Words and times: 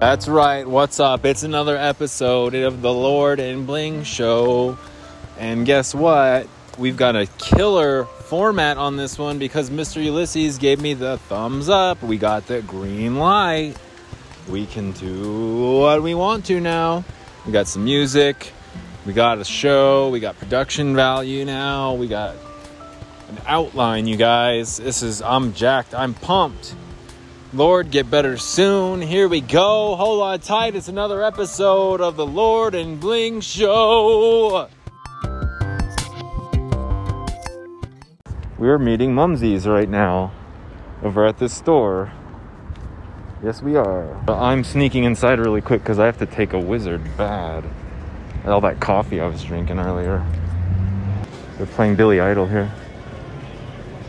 That's 0.00 0.28
right. 0.28 0.64
What's 0.64 1.00
up? 1.00 1.24
It's 1.24 1.42
another 1.42 1.76
episode 1.76 2.54
of 2.54 2.82
the 2.82 2.92
Lord 2.92 3.40
and 3.40 3.66
Bling 3.66 4.04
Show. 4.04 4.78
And 5.40 5.66
guess 5.66 5.92
what? 5.92 6.46
We've 6.78 6.96
got 6.96 7.16
a 7.16 7.26
killer 7.38 8.04
format 8.04 8.76
on 8.76 8.96
this 8.96 9.18
one 9.18 9.40
because 9.40 9.70
Mr. 9.70 10.00
Ulysses 10.00 10.56
gave 10.56 10.80
me 10.80 10.94
the 10.94 11.18
thumbs 11.18 11.68
up. 11.68 12.00
We 12.00 12.16
got 12.16 12.46
the 12.46 12.62
green 12.62 13.16
light. 13.16 13.74
We 14.48 14.66
can 14.66 14.92
do 14.92 15.80
what 15.80 16.00
we 16.00 16.14
want 16.14 16.44
to 16.46 16.60
now. 16.60 17.04
We 17.44 17.50
got 17.50 17.66
some 17.66 17.82
music. 17.82 18.52
We 19.04 19.12
got 19.12 19.38
a 19.38 19.44
show. 19.44 20.10
We 20.10 20.20
got 20.20 20.38
production 20.38 20.94
value 20.94 21.44
now. 21.44 21.94
We 21.94 22.06
got 22.06 22.36
an 23.30 23.38
outline, 23.48 24.06
you 24.06 24.16
guys. 24.16 24.76
This 24.76 25.02
is, 25.02 25.22
I'm 25.22 25.54
jacked. 25.54 25.92
I'm 25.92 26.14
pumped. 26.14 26.76
Lord, 27.54 27.90
get 27.90 28.10
better 28.10 28.36
soon. 28.36 29.00
Here 29.00 29.26
we 29.26 29.40
go. 29.40 29.96
Hold 29.96 30.20
on 30.20 30.38
tight. 30.40 30.74
It's 30.74 30.88
another 30.88 31.24
episode 31.24 32.02
of 32.02 32.16
the 32.16 32.26
Lord 32.26 32.74
and 32.74 33.00
Bling 33.00 33.40
Show. 33.40 34.68
We're 38.58 38.78
meeting 38.78 39.14
Mumsies 39.14 39.66
right 39.66 39.88
now 39.88 40.32
over 41.02 41.24
at 41.24 41.38
this 41.38 41.54
store. 41.54 42.12
Yes, 43.42 43.62
we 43.62 43.76
are. 43.76 44.14
I'm 44.28 44.62
sneaking 44.62 45.04
inside 45.04 45.38
really 45.38 45.62
quick 45.62 45.80
because 45.80 45.98
I 45.98 46.04
have 46.04 46.18
to 46.18 46.26
take 46.26 46.52
a 46.52 46.58
wizard 46.58 47.02
bad. 47.16 47.64
All 48.44 48.60
that 48.60 48.78
coffee 48.78 49.20
I 49.20 49.26
was 49.26 49.42
drinking 49.42 49.78
earlier. 49.78 50.22
They're 51.56 51.66
playing 51.66 51.96
Billy 51.96 52.20
Idol 52.20 52.46
here. 52.46 52.70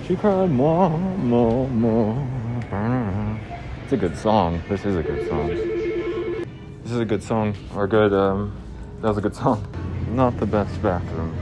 She 0.05 0.17
cried 0.17 0.51
more, 0.51 0.89
more, 0.97 1.69
more. 1.69 2.27
It's 3.89 3.95
a 3.95 4.07
good 4.07 4.17
song. 4.19 4.61
This 4.69 4.85
is 4.85 4.95
a 4.95 5.01
good 5.01 5.27
song. 5.27 5.47
This 5.47 6.91
is 6.91 6.99
a 6.99 7.05
good 7.05 7.23
song. 7.23 7.55
Or 7.73 7.87
good, 7.87 8.13
um, 8.13 8.55
that 9.01 9.07
was 9.07 9.17
a 9.17 9.21
good 9.21 9.35
song. 9.35 9.65
Not 10.09 10.39
the 10.39 10.45
best 10.45 10.79
bathroom. 10.83 11.35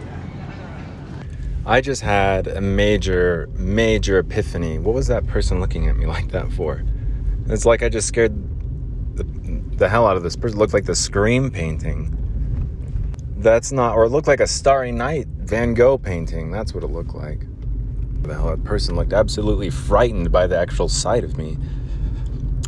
I 1.65 1.81
just 1.81 2.01
had 2.01 2.47
a 2.47 2.61
major, 2.61 3.49
major 3.57 4.19
epiphany. 4.19 4.79
What 4.79 4.95
was 4.95 5.07
that 5.07 5.27
person 5.27 5.59
looking 5.59 5.89
at 5.89 5.97
me 5.97 6.05
like 6.15 6.31
that 6.31 6.49
for? 6.53 6.85
It's 7.47 7.65
like 7.65 7.83
I 7.83 7.89
just 7.89 8.07
scared 8.07 8.33
the, 9.17 9.25
the 9.75 9.89
hell 9.89 10.07
out 10.07 10.15
of 10.15 10.23
this 10.23 10.37
person. 10.37 10.57
It 10.57 10.61
looked 10.61 10.73
like 10.73 10.85
the 10.85 10.95
Scream 10.95 11.51
painting. 11.51 12.15
That's 13.39 13.73
not, 13.73 13.93
or 13.93 14.05
it 14.05 14.09
looked 14.09 14.27
like 14.27 14.39
a 14.39 14.47
Starry 14.47 14.93
Night 14.93 15.27
Van 15.27 15.73
Gogh 15.73 15.97
painting. 15.97 16.51
That's 16.51 16.73
what 16.73 16.85
it 16.85 16.91
looked 16.91 17.13
like. 17.13 17.41
The 18.21 18.35
hell, 18.35 18.47
that 18.51 18.63
person 18.63 18.95
looked 18.95 19.11
absolutely 19.11 19.69
frightened 19.69 20.31
by 20.31 20.47
the 20.47 20.57
actual 20.57 20.87
sight 20.87 21.25
of 21.25 21.37
me. 21.37 21.57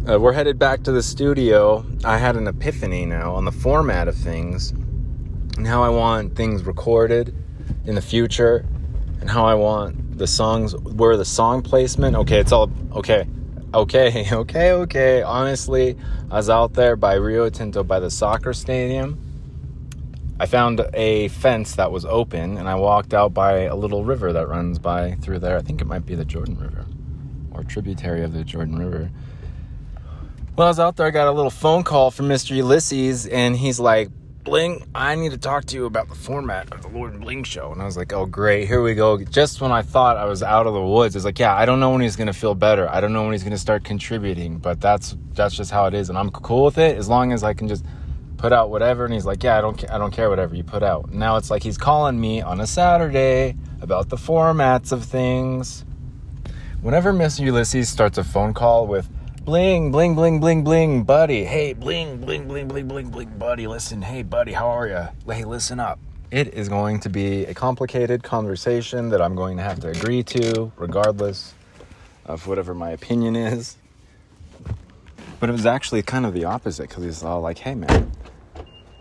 Uh, 0.09 0.17
we're 0.17 0.33
headed 0.33 0.57
back 0.57 0.81
to 0.81 0.91
the 0.91 1.03
studio. 1.03 1.85
I 2.03 2.17
had 2.17 2.35
an 2.35 2.47
epiphany 2.47 3.05
now 3.05 3.35
on 3.35 3.45
the 3.45 3.51
format 3.51 4.07
of 4.07 4.15
things 4.15 4.71
and 4.71 5.67
how 5.67 5.83
I 5.83 5.89
want 5.89 6.35
things 6.35 6.63
recorded 6.63 7.35
in 7.85 7.93
the 7.93 8.01
future 8.01 8.65
and 9.21 9.29
how 9.29 9.45
I 9.45 9.53
want 9.53 10.17
the 10.17 10.25
songs, 10.25 10.75
where 10.75 11.15
the 11.15 11.25
song 11.25 11.61
placement, 11.61 12.15
okay, 12.15 12.39
it's 12.39 12.51
all, 12.51 12.71
okay, 12.93 13.27
okay, 13.71 14.27
okay, 14.33 14.71
okay. 14.71 15.21
Honestly, 15.21 15.95
I 16.31 16.37
was 16.37 16.49
out 16.49 16.73
there 16.73 16.95
by 16.95 17.13
Rio 17.13 17.47
Tinto 17.49 17.83
by 17.83 17.99
the 17.99 18.09
soccer 18.09 18.53
stadium. 18.53 19.21
I 20.39 20.47
found 20.47 20.83
a 20.95 21.27
fence 21.27 21.75
that 21.75 21.91
was 21.91 22.05
open 22.05 22.57
and 22.57 22.67
I 22.67 22.73
walked 22.73 23.13
out 23.13 23.35
by 23.35 23.65
a 23.65 23.75
little 23.75 24.03
river 24.03 24.33
that 24.33 24.47
runs 24.47 24.79
by 24.79 25.17
through 25.21 25.37
there. 25.37 25.55
I 25.55 25.61
think 25.61 25.81
it 25.81 25.85
might 25.85 26.07
be 26.07 26.15
the 26.15 26.25
Jordan 26.25 26.57
River 26.57 26.87
or 27.51 27.63
tributary 27.63 28.23
of 28.23 28.33
the 28.33 28.43
Jordan 28.43 28.79
River. 28.79 29.11
Well, 30.55 30.67
I 30.67 30.69
was 30.69 30.79
out 30.79 30.97
there, 30.97 31.07
I 31.07 31.11
got 31.11 31.27
a 31.27 31.31
little 31.31 31.51
phone 31.51 31.83
call 31.83 32.11
from 32.11 32.27
Mr. 32.27 32.55
Ulysses, 32.55 33.25
and 33.27 33.55
he's 33.55 33.79
like, 33.79 34.09
Bling, 34.43 34.85
I 34.95 35.15
need 35.15 35.31
to 35.31 35.37
talk 35.37 35.65
to 35.65 35.75
you 35.75 35.85
about 35.85 36.09
the 36.09 36.15
format 36.15 36.73
of 36.73 36.81
the 36.81 36.87
Lord 36.87 37.13
and 37.13 37.21
Bling 37.21 37.43
show. 37.43 37.71
And 37.71 37.81
I 37.81 37.85
was 37.85 37.95
like, 37.95 38.11
oh, 38.13 38.25
great, 38.25 38.67
here 38.67 38.81
we 38.81 38.95
go. 38.95 39.17
Just 39.23 39.61
when 39.61 39.71
I 39.71 39.83
thought 39.83 40.17
I 40.17 40.25
was 40.25 40.41
out 40.41 40.65
of 40.65 40.73
the 40.73 40.81
woods, 40.81 41.15
it's 41.15 41.23
like, 41.23 41.39
yeah, 41.39 41.55
I 41.55 41.65
don't 41.65 41.79
know 41.79 41.91
when 41.91 42.01
he's 42.01 42.15
going 42.15 42.27
to 42.27 42.33
feel 42.33 42.55
better. 42.55 42.89
I 42.89 42.99
don't 42.99 43.13
know 43.13 43.23
when 43.23 43.33
he's 43.33 43.43
going 43.43 43.51
to 43.51 43.59
start 43.59 43.83
contributing, 43.83 44.57
but 44.57 44.81
that's 44.81 45.15
that's 45.33 45.55
just 45.55 45.71
how 45.71 45.85
it 45.85 45.93
is. 45.93 46.09
And 46.09 46.17
I'm 46.17 46.31
cool 46.31 46.65
with 46.65 46.77
it 46.77 46.97
as 46.97 47.07
long 47.07 47.31
as 47.31 47.43
I 47.43 47.53
can 47.53 47.67
just 47.67 47.85
put 48.37 48.51
out 48.51 48.69
whatever. 48.69 49.05
And 49.05 49.13
he's 49.13 49.25
like, 49.25 49.43
yeah, 49.43 49.57
I 49.57 49.61
don't, 49.61 49.91
I 49.91 49.97
don't 49.97 50.11
care 50.11 50.29
whatever 50.29 50.55
you 50.55 50.63
put 50.63 50.81
out. 50.81 51.11
Now 51.11 51.35
it's 51.35 51.51
like 51.51 51.61
he's 51.61 51.77
calling 51.77 52.19
me 52.19 52.41
on 52.41 52.59
a 52.59 52.65
Saturday 52.65 53.55
about 53.81 54.09
the 54.09 54.17
formats 54.17 54.91
of 54.91 55.03
things. 55.03 55.85
Whenever 56.81 57.13
Mr. 57.13 57.41
Ulysses 57.41 57.89
starts 57.89 58.17
a 58.17 58.23
phone 58.23 58.53
call 58.53 58.87
with, 58.87 59.09
Bling, 59.45 59.91
bling, 59.91 60.15
bling, 60.15 60.41
bling, 60.41 60.63
bling, 60.63 61.03
buddy. 61.03 61.45
Hey, 61.45 61.71
bling, 61.71 62.17
bling, 62.17 62.47
bling, 62.47 62.67
bling, 62.67 62.87
bling, 62.89 63.09
bling, 63.09 63.29
buddy. 63.39 63.67
Listen, 63.67 64.01
hey, 64.01 64.21
buddy, 64.21 64.51
how 64.51 64.67
are 64.67 64.85
you? 64.85 65.33
Hey, 65.33 65.45
listen 65.45 65.79
up. 65.79 65.97
It 66.29 66.53
is 66.53 66.67
going 66.67 66.99
to 66.99 67.09
be 67.09 67.45
a 67.45 67.53
complicated 67.53 68.21
conversation 68.21 69.09
that 69.09 69.21
I'm 69.21 69.35
going 69.35 69.55
to 69.55 69.63
have 69.63 69.79
to 69.79 69.87
agree 69.87 70.23
to, 70.23 70.71
regardless 70.75 71.53
of 72.25 72.47
whatever 72.47 72.75
my 72.75 72.89
opinion 72.89 73.37
is. 73.37 73.77
But 75.39 75.49
it 75.49 75.53
was 75.53 75.65
actually 75.65 76.01
kind 76.01 76.25
of 76.25 76.33
the 76.33 76.43
opposite 76.43 76.89
because 76.89 77.05
he's 77.05 77.23
all 77.23 77.39
like, 77.39 77.59
hey, 77.59 77.75
man, 77.75 78.11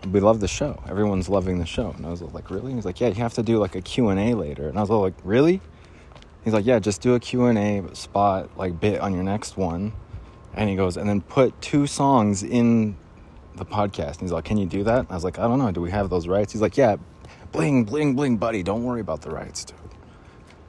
we 0.09 0.21
love 0.21 0.39
the 0.39 0.47
show. 0.47 0.81
Everyone's 0.87 1.27
loving 1.27 1.59
the 1.59 1.65
show. 1.65 1.91
And 1.91 2.05
I 2.05 2.09
was 2.09 2.21
like, 2.21 2.49
really? 2.49 2.73
He's 2.73 2.85
like, 2.85 3.01
yeah, 3.01 3.09
you 3.09 3.15
have 3.15 3.33
to 3.33 3.43
do 3.43 3.59
like 3.59 3.75
a 3.75 3.81
Q&A 3.81 4.33
later. 4.33 4.69
And 4.69 4.77
I 4.77 4.81
was 4.81 4.89
all 4.89 5.01
like, 5.01 5.15
really? 5.25 5.59
He's 6.45 6.53
like, 6.53 6.65
yeah, 6.65 6.79
just 6.79 7.01
do 7.01 7.13
a 7.13 7.19
Q&A 7.19 7.83
spot, 7.93 8.57
like 8.57 8.79
bit 8.79 9.01
on 9.01 9.13
your 9.13 9.23
next 9.23 9.57
one 9.57 9.91
and 10.59 10.69
he 10.69 10.75
goes, 10.75 10.97
and 10.97 11.07
then 11.07 11.21
put 11.21 11.59
two 11.61 11.87
songs 11.87 12.43
in 12.43 12.97
the 13.55 13.65
podcast. 13.65 14.15
And 14.15 14.21
he's 14.23 14.33
like, 14.33 14.43
Can 14.43 14.57
you 14.57 14.65
do 14.65 14.83
that? 14.83 15.05
I 15.09 15.15
was 15.15 15.23
like, 15.23 15.39
I 15.39 15.43
don't 15.43 15.57
know. 15.57 15.71
Do 15.71 15.79
we 15.79 15.89
have 15.89 16.09
those 16.09 16.27
rights? 16.27 16.51
He's 16.51 16.61
like, 16.61 16.75
Yeah, 16.75 16.97
bling, 17.53 17.85
bling, 17.85 18.13
bling, 18.13 18.35
buddy. 18.35 18.61
Don't 18.61 18.83
worry 18.83 18.99
about 18.99 19.21
the 19.21 19.29
rights, 19.29 19.63
dude. 19.63 19.77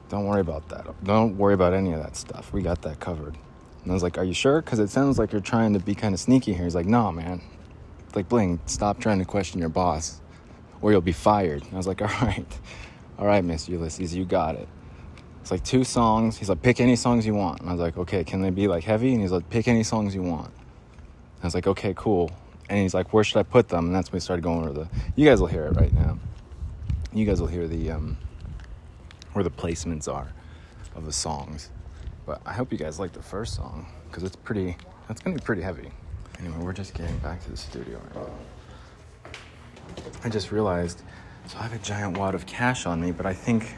Don't 0.07 0.27
worry 0.27 0.39
about 0.39 0.69
that. 0.69 1.03
Don't 1.03 1.37
worry 1.37 1.53
about 1.53 1.73
any 1.73 1.91
of 1.91 2.01
that 2.01 2.15
stuff. 2.15 2.53
We 2.53 2.61
got 2.61 2.81
that 2.83 3.01
covered. 3.01 3.37
And 3.83 3.91
I 3.91 3.93
was 3.93 4.01
like, 4.01 4.17
Are 4.17 4.23
you 4.23 4.33
sure? 4.33 4.61
Because 4.61 4.79
it 4.79 4.89
sounds 4.89 5.19
like 5.19 5.33
you're 5.33 5.41
trying 5.41 5.73
to 5.73 5.79
be 5.79 5.93
kind 5.93 6.13
of 6.13 6.21
sneaky 6.21 6.53
here. 6.53 6.63
He's 6.63 6.75
like, 6.75 6.85
No, 6.85 7.11
man. 7.11 7.41
It's 8.05 8.15
Like, 8.15 8.29
bling, 8.29 8.61
stop 8.67 9.01
trying 9.01 9.19
to 9.19 9.25
question 9.25 9.59
your 9.59 9.69
boss 9.69 10.21
or 10.81 10.93
you'll 10.93 11.01
be 11.01 11.11
fired. 11.11 11.63
And 11.63 11.73
I 11.73 11.77
was 11.77 11.87
like, 11.87 12.01
All 12.01 12.07
right. 12.07 12.47
All 13.19 13.25
right, 13.25 13.43
Miss 13.43 13.67
Ulysses, 13.67 14.15
you 14.15 14.23
got 14.23 14.55
it. 14.55 14.69
It's 15.41 15.51
like 15.51 15.63
two 15.63 15.83
songs. 15.83 16.37
He's 16.37 16.49
like, 16.49 16.61
pick 16.61 16.79
any 16.79 16.95
songs 16.95 17.25
you 17.25 17.33
want. 17.33 17.61
And 17.61 17.69
I 17.69 17.73
was 17.73 17.81
like, 17.81 17.97
okay, 17.97 18.23
can 18.23 18.41
they 18.41 18.51
be 18.51 18.67
like 18.67 18.83
heavy? 18.83 19.11
And 19.13 19.21
he's 19.21 19.31
like, 19.31 19.49
pick 19.49 19.67
any 19.67 19.83
songs 19.83 20.13
you 20.13 20.21
want. 20.21 20.51
I 21.41 21.47
was 21.47 21.55
like, 21.55 21.67
okay, 21.67 21.93
cool. 21.97 22.31
And 22.69 22.79
he's 22.79 22.93
like, 22.93 23.11
where 23.11 23.23
should 23.23 23.37
I 23.37 23.43
put 23.43 23.67
them? 23.67 23.87
And 23.87 23.95
that's 23.95 24.11
when 24.11 24.17
we 24.17 24.21
started 24.21 24.43
going 24.43 24.59
over 24.59 24.71
the. 24.71 24.89
You 25.15 25.27
guys 25.27 25.41
will 25.41 25.47
hear 25.47 25.65
it 25.65 25.75
right 25.75 25.91
now. 25.93 26.19
You 27.11 27.25
guys 27.25 27.41
will 27.41 27.47
hear 27.47 27.67
the 27.67 27.91
um, 27.91 28.17
where 29.33 29.43
the 29.43 29.49
placements 29.49 30.07
are 30.07 30.31
of 30.95 31.05
the 31.05 31.11
songs. 31.11 31.71
But 32.25 32.41
I 32.45 32.53
hope 32.53 32.71
you 32.71 32.77
guys 32.77 32.99
like 32.99 33.11
the 33.11 33.21
first 33.21 33.55
song 33.55 33.87
because 34.07 34.23
it's 34.23 34.35
pretty. 34.35 34.77
That's 35.07 35.21
gonna 35.21 35.35
be 35.35 35.41
pretty 35.41 35.63
heavy. 35.63 35.91
Anyway, 36.39 36.57
we're 36.59 36.73
just 36.73 36.93
getting 36.93 37.17
back 37.17 37.43
to 37.43 37.51
the 37.51 37.57
studio 37.57 37.99
right 37.99 38.15
now. 38.15 39.23
I 40.23 40.29
just 40.29 40.51
realized. 40.51 41.01
So 41.47 41.57
I 41.57 41.63
have 41.63 41.73
a 41.73 41.79
giant 41.79 42.17
wad 42.17 42.35
of 42.35 42.45
cash 42.45 42.85
on 42.85 43.01
me, 43.01 43.11
but 43.11 43.25
I 43.25 43.33
think 43.33 43.75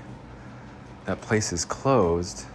that 1.06 1.22
place 1.22 1.52
is 1.52 1.66
closed. 1.66 2.46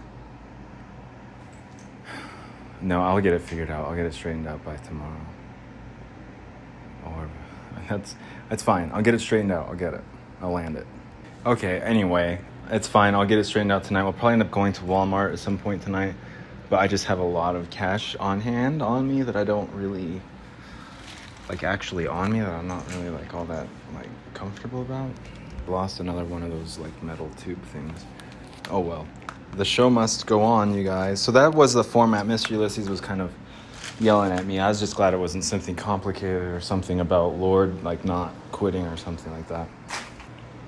No, 2.81 3.01
I'll 3.01 3.19
get 3.21 3.33
it 3.33 3.41
figured 3.41 3.69
out. 3.69 3.87
I'll 3.87 3.95
get 3.95 4.05
it 4.05 4.13
straightened 4.13 4.47
out 4.47 4.63
by 4.63 4.77
tomorrow. 4.77 5.25
Or 7.05 7.29
that's 7.89 8.15
that's 8.49 8.63
fine. 8.63 8.89
I'll 8.93 9.01
get 9.01 9.13
it 9.13 9.19
straightened 9.19 9.51
out. 9.51 9.67
I'll 9.67 9.75
get 9.75 9.93
it. 9.93 10.01
I'll 10.41 10.51
land 10.51 10.77
it. 10.77 10.87
Okay, 11.45 11.79
anyway, 11.79 12.39
it's 12.69 12.87
fine. 12.87 13.15
I'll 13.15 13.25
get 13.25 13.37
it 13.37 13.43
straightened 13.43 13.71
out 13.71 13.83
tonight. 13.83 14.03
We'll 14.03 14.13
probably 14.13 14.33
end 14.33 14.43
up 14.43 14.51
going 14.51 14.73
to 14.73 14.81
Walmart 14.81 15.33
at 15.33 15.39
some 15.39 15.57
point 15.57 15.83
tonight. 15.83 16.15
But 16.69 16.79
I 16.79 16.87
just 16.87 17.05
have 17.05 17.19
a 17.19 17.23
lot 17.23 17.55
of 17.55 17.69
cash 17.69 18.15
on 18.17 18.41
hand 18.41 18.81
on 18.81 19.07
me 19.07 19.23
that 19.23 19.35
I 19.35 19.43
don't 19.43 19.71
really 19.73 20.21
like 21.49 21.63
actually 21.63 22.07
on 22.07 22.31
me 22.31 22.39
that 22.41 22.49
I'm 22.49 22.67
not 22.67 22.87
really 22.93 23.09
like 23.09 23.33
all 23.33 23.45
that 23.45 23.67
like 23.95 24.09
comfortable 24.33 24.81
about. 24.81 25.11
Lost 25.67 25.99
another 25.99 26.23
one 26.23 26.43
of 26.43 26.49
those 26.49 26.77
like 26.77 27.03
metal 27.03 27.29
tube 27.37 27.61
things 27.65 28.05
oh 28.69 28.79
well. 28.79 29.07
The 29.53 29.65
show 29.65 29.89
must 29.89 30.25
go 30.25 30.41
on, 30.41 30.73
you 30.75 30.83
guys. 30.83 31.19
So 31.19 31.31
that 31.31 31.53
was 31.53 31.73
the 31.73 31.83
format. 31.83 32.25
Mr. 32.25 32.51
Ulysses 32.51 32.89
was 32.89 33.01
kind 33.01 33.21
of 33.21 33.31
yelling 33.99 34.31
at 34.31 34.45
me. 34.45 34.59
I 34.59 34.69
was 34.69 34.79
just 34.79 34.95
glad 34.95 35.13
it 35.13 35.17
wasn't 35.17 35.43
something 35.43 35.75
complicated 35.75 36.43
or 36.43 36.61
something 36.61 36.99
about 36.99 37.35
Lord 37.35 37.83
like 37.83 38.05
not 38.05 38.33
quitting 38.51 38.85
or 38.85 38.97
something 38.97 39.31
like 39.33 39.47
that. 39.47 39.67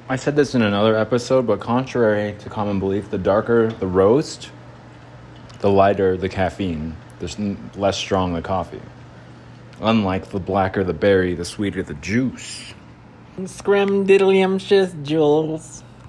I 0.10 0.16
said 0.18 0.36
this 0.36 0.56
in 0.56 0.62
another 0.62 0.98
episode, 0.98 1.48
but 1.48 1.60
contrary 1.60 2.36
to 2.40 2.50
common 2.50 2.80
belief, 2.80 3.10
the 3.10 3.18
darker 3.18 3.72
the 3.72 3.88
roast, 3.88 4.52
the 5.60 5.70
lighter 5.70 6.18
the 6.18 6.28
caffeine, 6.28 6.98
the 7.20 7.56
less 7.76 7.98
strong 7.98 8.34
the 8.34 8.42
coffee. 8.42 8.82
Unlike 9.80 10.30
the 10.32 10.40
blacker 10.40 10.84
the 10.84 10.94
berry, 10.94 11.34
the 11.34 11.46
sweeter 11.46 11.82
the 11.82 11.94
juice. 11.96 12.74
Scramdiddlyumptious 13.40 15.02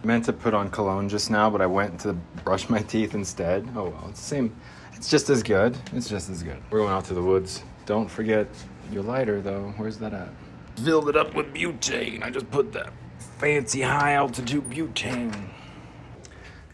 Meant 0.04 0.24
to 0.24 0.32
put 0.32 0.52
on 0.52 0.68
cologne 0.70 1.08
just 1.08 1.30
now, 1.30 1.48
but 1.48 1.60
I 1.60 1.66
went 1.66 2.00
to 2.00 2.12
brush 2.44 2.68
my 2.68 2.80
teeth 2.80 3.14
instead. 3.14 3.68
Oh 3.76 3.84
well, 3.90 4.06
it's 4.08 4.20
the 4.20 4.26
same. 4.26 4.56
It's 4.94 5.08
just 5.08 5.30
as 5.30 5.42
good. 5.42 5.76
It's 5.92 6.08
just 6.08 6.28
as 6.28 6.42
good. 6.42 6.58
We're 6.70 6.80
going 6.80 6.92
out 6.92 7.04
to 7.06 7.14
the 7.14 7.22
woods. 7.22 7.62
Don't 7.86 8.08
forget 8.10 8.48
Your 8.92 9.02
lighter, 9.02 9.40
though, 9.40 9.72
where's 9.78 9.96
that 9.98 10.12
at? 10.12 10.28
Filled 10.76 11.08
it 11.08 11.16
up 11.16 11.34
with 11.34 11.54
butane. 11.54 12.22
I 12.22 12.28
just 12.28 12.50
put 12.50 12.72
that 12.72 12.92
fancy 13.38 13.80
high 13.80 14.12
altitude 14.12 14.68
butane. 14.68 15.48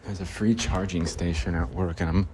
There's 0.03 0.19
a 0.19 0.25
free 0.25 0.53
charging 0.53 1.05
station 1.05 1.55
at 1.55 1.69
work, 1.69 2.01
and 2.01 2.09
I'm 2.09 2.27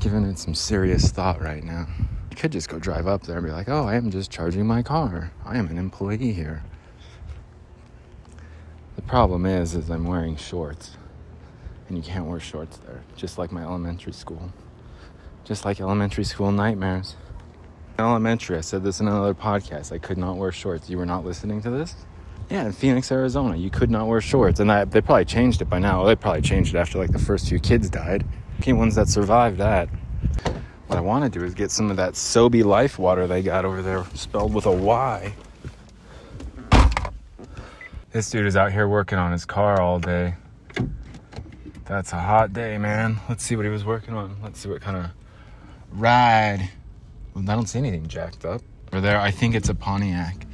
giving 0.00 0.24
it 0.24 0.38
some 0.38 0.54
serious 0.54 1.10
thought 1.10 1.40
right 1.40 1.64
now. 1.64 1.86
I 2.30 2.34
could 2.34 2.52
just 2.52 2.68
go 2.68 2.78
drive 2.78 3.06
up 3.06 3.22
there 3.22 3.38
and 3.38 3.46
be 3.46 3.52
like, 3.52 3.68
oh, 3.70 3.86
I 3.86 3.94
am 3.94 4.10
just 4.10 4.30
charging 4.30 4.66
my 4.66 4.82
car. 4.82 5.32
I 5.44 5.56
am 5.56 5.68
an 5.68 5.78
employee 5.78 6.32
here. 6.32 6.62
Problem 9.08 9.46
is, 9.46 9.74
is 9.74 9.88
I'm 9.88 10.04
wearing 10.04 10.36
shorts, 10.36 10.90
and 11.88 11.96
you 11.96 12.02
can't 12.02 12.26
wear 12.26 12.38
shorts 12.38 12.76
there, 12.76 13.00
just 13.16 13.38
like 13.38 13.50
my 13.50 13.62
elementary 13.62 14.12
school. 14.12 14.52
Just 15.46 15.64
like 15.64 15.80
elementary 15.80 16.24
school 16.24 16.52
nightmares. 16.52 17.16
Elementary, 17.98 18.58
I 18.58 18.60
said 18.60 18.84
this 18.84 19.00
in 19.00 19.08
another 19.08 19.32
podcast. 19.32 19.92
I 19.92 19.98
could 19.98 20.18
not 20.18 20.36
wear 20.36 20.52
shorts. 20.52 20.90
You 20.90 20.98
were 20.98 21.06
not 21.06 21.24
listening 21.24 21.62
to 21.62 21.70
this? 21.70 21.94
Yeah, 22.50 22.66
in 22.66 22.72
Phoenix, 22.72 23.10
Arizona, 23.10 23.56
you 23.56 23.70
could 23.70 23.90
not 23.90 24.08
wear 24.08 24.20
shorts, 24.20 24.60
and 24.60 24.68
they 24.68 25.00
probably 25.00 25.24
changed 25.24 25.62
it 25.62 25.70
by 25.70 25.78
now. 25.78 26.04
They 26.04 26.14
probably 26.14 26.42
changed 26.42 26.74
it 26.74 26.78
after 26.78 26.98
like 26.98 27.10
the 27.10 27.18
first 27.18 27.48
few 27.48 27.58
kids 27.58 27.88
died. 27.88 28.26
The 28.60 28.74
ones 28.74 28.94
that 28.96 29.08
survived 29.08 29.56
that. 29.56 29.88
What 30.86 30.98
I 30.98 31.00
want 31.00 31.24
to 31.32 31.38
do 31.38 31.46
is 31.46 31.54
get 31.54 31.70
some 31.70 31.90
of 31.90 31.96
that 31.96 32.12
Sobe 32.12 32.62
Life 32.62 32.98
water 32.98 33.26
they 33.26 33.40
got 33.40 33.64
over 33.64 33.80
there, 33.80 34.04
spelled 34.12 34.52
with 34.52 34.66
a 34.66 34.70
Y. 34.70 35.32
This 38.10 38.30
dude 38.30 38.46
is 38.46 38.56
out 38.56 38.72
here 38.72 38.88
working 38.88 39.18
on 39.18 39.32
his 39.32 39.44
car 39.44 39.82
all 39.82 39.98
day. 39.98 40.34
That's 41.84 42.14
a 42.14 42.18
hot 42.18 42.54
day, 42.54 42.78
man. 42.78 43.18
Let's 43.28 43.44
see 43.44 43.54
what 43.54 43.66
he 43.66 43.70
was 43.70 43.84
working 43.84 44.14
on. 44.14 44.34
Let's 44.42 44.60
see 44.60 44.70
what 44.70 44.80
kind 44.80 44.96
of 44.96 45.10
ride. 45.92 46.70
I 47.36 47.40
don't 47.54 47.66
see 47.66 47.78
anything 47.78 48.06
jacked 48.06 48.46
up. 48.46 48.62
Over 48.92 49.02
there, 49.02 49.20
I 49.20 49.30
think 49.30 49.54
it's 49.54 49.68
a 49.68 49.74
Pontiac. 49.74 50.46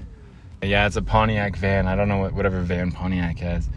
Yeah, 0.63 0.85
it's 0.89 0.97
a 0.97 1.03
Pontiac 1.03 1.55
van. 1.55 1.87
I 1.87 1.95
don't 1.95 2.09
know 2.09 2.19
what 2.19 2.33
whatever 2.33 2.61
van 2.61 2.91
Pontiac 2.91 3.39
has. 3.39 3.69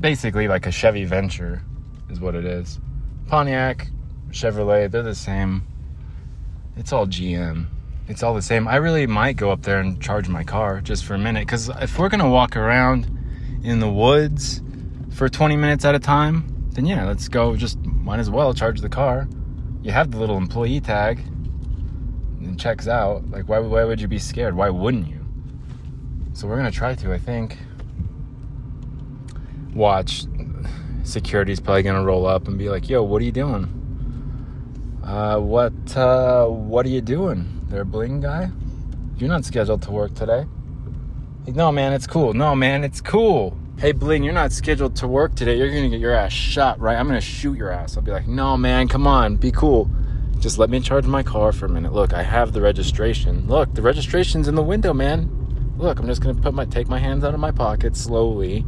Basically, 0.00 0.48
like 0.48 0.66
a 0.66 0.72
Chevy 0.72 1.04
Venture 1.04 1.62
is 2.08 2.20
what 2.20 2.34
it 2.34 2.46
is. 2.46 2.80
Pontiac, 3.26 3.88
Chevrolet, 4.30 4.90
they're 4.90 5.02
the 5.02 5.14
same. 5.14 5.66
It's 6.74 6.90
all 6.90 7.06
GM. 7.06 7.66
It's 8.06 8.22
all 8.22 8.34
the 8.34 8.42
same. 8.42 8.68
I 8.68 8.76
really 8.76 9.06
might 9.06 9.36
go 9.36 9.50
up 9.50 9.62
there 9.62 9.80
and 9.80 10.00
charge 10.00 10.28
my 10.28 10.44
car 10.44 10.80
just 10.80 11.04
for 11.04 11.14
a 11.14 11.18
minute 11.18 11.46
because 11.46 11.70
if 11.80 11.98
we're 11.98 12.10
gonna 12.10 12.28
walk 12.28 12.56
around 12.56 13.06
in 13.62 13.80
the 13.80 13.88
woods 13.88 14.60
for 15.10 15.28
20 15.28 15.56
minutes 15.56 15.84
at 15.84 15.94
a 15.94 15.98
time, 15.98 16.68
then 16.72 16.84
yeah, 16.84 17.06
let's 17.06 17.28
go. 17.28 17.56
Just 17.56 17.78
might 17.84 18.18
as 18.20 18.28
well 18.28 18.52
charge 18.52 18.80
the 18.80 18.88
car. 18.88 19.26
You 19.82 19.90
have 19.92 20.10
the 20.10 20.18
little 20.18 20.36
employee 20.36 20.80
tag. 20.80 21.20
And 22.40 22.60
checks 22.60 22.86
out. 22.88 23.30
Like, 23.30 23.48
why, 23.48 23.58
why 23.60 23.84
would 23.84 24.00
you 24.02 24.08
be 24.08 24.18
scared? 24.18 24.54
Why 24.54 24.68
wouldn't 24.68 25.08
you? 25.08 25.24
So 26.34 26.46
we're 26.46 26.56
gonna 26.56 26.70
try 26.70 26.94
to, 26.96 27.12
I 27.12 27.18
think. 27.18 27.56
Watch. 29.72 30.24
Security's 31.04 31.60
probably 31.60 31.82
gonna 31.82 32.04
roll 32.04 32.26
up 32.26 32.48
and 32.48 32.58
be 32.58 32.68
like, 32.68 32.88
"Yo, 32.88 33.02
what 33.02 33.22
are 33.22 33.24
you 33.24 33.32
doing? 33.32 33.68
Uh, 35.02 35.38
what 35.38 35.72
uh, 35.96 36.46
what 36.46 36.86
are 36.86 36.88
you 36.88 37.00
doing, 37.00 37.63
there, 37.74 37.84
bling 37.84 38.20
guy? 38.20 38.50
You're 39.18 39.28
not 39.28 39.44
scheduled 39.44 39.82
to 39.82 39.90
work 39.90 40.14
today." 40.14 40.46
Like, 41.46 41.56
no, 41.56 41.72
man, 41.72 41.92
it's 41.92 42.06
cool. 42.06 42.32
No, 42.32 42.54
man, 42.54 42.84
it's 42.84 43.00
cool. 43.00 43.56
Hey, 43.76 43.90
bling, 43.90 44.22
you're 44.22 44.32
not 44.32 44.52
scheduled 44.52 44.94
to 44.96 45.08
work 45.08 45.34
today. 45.34 45.58
You're 45.58 45.68
gonna 45.68 45.88
get 45.88 46.00
your 46.00 46.14
ass 46.14 46.32
shot, 46.32 46.80
right? 46.80 46.96
I'm 46.96 47.06
gonna 47.08 47.20
shoot 47.20 47.58
your 47.58 47.70
ass. 47.70 47.96
I'll 47.96 48.02
be 48.02 48.12
like, 48.12 48.28
no, 48.28 48.56
man, 48.56 48.86
come 48.86 49.06
on, 49.06 49.36
be 49.36 49.50
cool. 49.50 49.90
Just 50.38 50.58
let 50.58 50.70
me 50.70 50.78
charge 50.78 51.06
my 51.06 51.22
car 51.22 51.52
for 51.52 51.66
a 51.66 51.68
minute. 51.68 51.92
Look, 51.92 52.12
I 52.12 52.22
have 52.22 52.52
the 52.52 52.60
registration. 52.60 53.48
Look, 53.48 53.74
the 53.74 53.82
registration's 53.82 54.46
in 54.46 54.54
the 54.54 54.62
window, 54.62 54.92
man. 54.94 55.28
Look, 55.76 55.98
I'm 55.98 56.06
just 56.06 56.22
gonna 56.22 56.40
put 56.40 56.54
my 56.54 56.64
take 56.64 56.88
my 56.88 56.98
hands 56.98 57.24
out 57.24 57.34
of 57.34 57.40
my 57.40 57.50
pocket 57.50 57.96
slowly, 57.96 58.64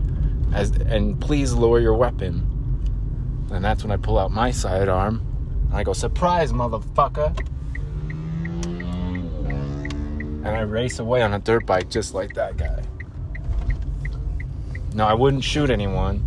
as 0.52 0.72
and 0.72 1.20
please 1.20 1.52
lower 1.52 1.78
your 1.78 1.94
weapon. 1.94 2.42
And 3.52 3.64
that's 3.64 3.84
when 3.84 3.92
I 3.92 3.96
pull 3.96 4.18
out 4.18 4.32
my 4.32 4.50
sidearm. 4.50 5.22
And 5.68 5.74
I 5.74 5.84
go, 5.84 5.92
surprise, 5.92 6.52
motherfucker. 6.52 7.46
And 10.46 10.56
I 10.56 10.60
race 10.60 11.00
away 11.00 11.22
on 11.22 11.34
a 11.34 11.40
dirt 11.40 11.66
bike 11.66 11.90
just 11.90 12.14
like 12.14 12.34
that 12.34 12.56
guy. 12.56 12.82
No, 14.94 15.04
I 15.04 15.12
wouldn't 15.12 15.42
shoot 15.42 15.70
anyone, 15.70 16.22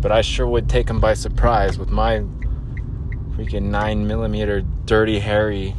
but 0.00 0.10
I 0.10 0.22
sure 0.22 0.46
would 0.46 0.70
take 0.70 0.88
him 0.88 1.00
by 1.00 1.12
surprise 1.12 1.78
with 1.78 1.90
my 1.90 2.20
freaking 3.36 3.64
9 3.64 4.06
millimeter 4.06 4.62
dirty 4.86 5.18
Harry 5.18 5.76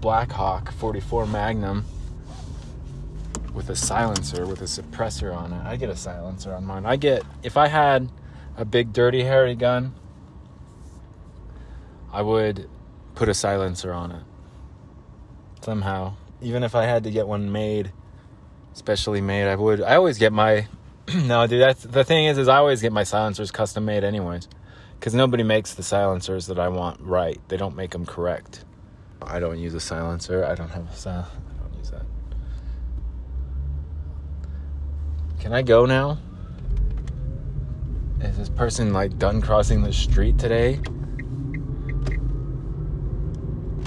Blackhawk 0.00 0.72
44 0.72 1.26
Magnum 1.26 1.84
with 3.54 3.70
a 3.70 3.76
silencer 3.76 4.44
with 4.44 4.60
a 4.60 4.64
suppressor 4.64 5.34
on 5.34 5.52
it. 5.52 5.64
I 5.64 5.76
get 5.76 5.90
a 5.90 5.96
silencer 5.96 6.52
on 6.52 6.64
mine. 6.64 6.84
I 6.84 6.96
get 6.96 7.22
if 7.44 7.56
I 7.56 7.68
had 7.68 8.08
a 8.56 8.64
big 8.64 8.92
dirty 8.92 9.22
hairy 9.22 9.54
gun, 9.54 9.94
I 12.12 12.22
would 12.22 12.68
put 13.14 13.28
a 13.28 13.34
silencer 13.34 13.92
on 13.92 14.10
it. 14.10 14.24
Somehow. 15.62 16.14
Even 16.40 16.62
if 16.62 16.74
I 16.74 16.84
had 16.84 17.04
to 17.04 17.10
get 17.10 17.26
one 17.26 17.50
made, 17.50 17.92
specially 18.72 19.20
made, 19.20 19.48
I 19.48 19.56
would 19.56 19.82
I 19.82 19.96
always 19.96 20.18
get 20.18 20.32
my 20.32 20.66
no, 21.14 21.46
dude, 21.46 21.62
that's 21.62 21.82
the 21.82 22.04
thing 22.04 22.26
is 22.26 22.38
is 22.38 22.48
I 22.48 22.58
always 22.58 22.82
get 22.82 22.92
my 22.92 23.04
silencers 23.04 23.50
custom 23.50 23.84
made 23.84 24.04
anyways. 24.04 24.48
Cuz 25.00 25.14
nobody 25.14 25.42
makes 25.42 25.74
the 25.74 25.82
silencers 25.82 26.46
that 26.46 26.58
I 26.58 26.68
want 26.68 27.00
right. 27.00 27.40
They 27.48 27.56
don't 27.56 27.76
make 27.76 27.90
them 27.90 28.06
correct. 28.06 28.64
I 29.22 29.40
don't 29.40 29.58
use 29.58 29.74
a 29.74 29.80
silencer. 29.80 30.44
I 30.44 30.54
don't 30.54 30.70
have 30.70 30.88
a 30.90 30.96
silencer. 30.96 31.32
I 31.32 31.62
don't 31.62 31.78
use 31.78 31.90
that. 31.90 32.06
Can 35.40 35.52
I 35.52 35.62
go 35.62 35.86
now? 35.86 36.18
Is 38.20 38.36
this 38.36 38.48
person 38.48 38.92
like 38.92 39.18
done 39.18 39.40
crossing 39.40 39.82
the 39.82 39.92
street 39.92 40.38
today? 40.38 40.80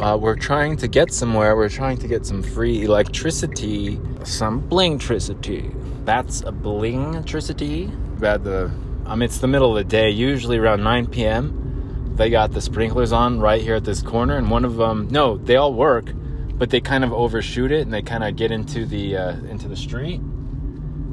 Uh, 0.01 0.17
we're 0.17 0.35
trying 0.35 0.75
to 0.75 0.87
get 0.87 1.13
somewhere. 1.13 1.55
We're 1.55 1.69
trying 1.69 1.97
to 1.97 2.07
get 2.07 2.25
some 2.25 2.41
free 2.41 2.85
electricity, 2.85 3.99
some 4.23 4.59
bling 4.61 4.97
blingtricity. 4.97 6.05
That's 6.05 6.41
a 6.41 6.51
bling 6.51 7.13
blingtricity. 7.13 8.19
Bad 8.19 8.43
the 8.43 8.71
um, 9.05 9.21
it's 9.21 9.37
the 9.37 9.47
middle 9.47 9.77
of 9.77 9.83
the 9.83 9.87
day. 9.87 10.09
Usually 10.09 10.57
around 10.57 10.83
9 10.83 11.05
p.m. 11.05 12.13
They 12.15 12.31
got 12.31 12.51
the 12.51 12.61
sprinklers 12.61 13.11
on 13.11 13.39
right 13.39 13.61
here 13.61 13.75
at 13.75 13.83
this 13.83 14.01
corner, 14.01 14.37
and 14.37 14.49
one 14.49 14.65
of 14.65 14.75
them. 14.75 15.07
No, 15.11 15.37
they 15.37 15.55
all 15.55 15.75
work, 15.75 16.11
but 16.55 16.71
they 16.71 16.81
kind 16.81 17.03
of 17.03 17.13
overshoot 17.13 17.71
it, 17.71 17.81
and 17.81 17.93
they 17.93 18.01
kind 18.01 18.23
of 18.23 18.35
get 18.35 18.51
into 18.51 18.87
the 18.87 19.15
uh, 19.15 19.35
into 19.51 19.67
the 19.67 19.77
street 19.77 20.19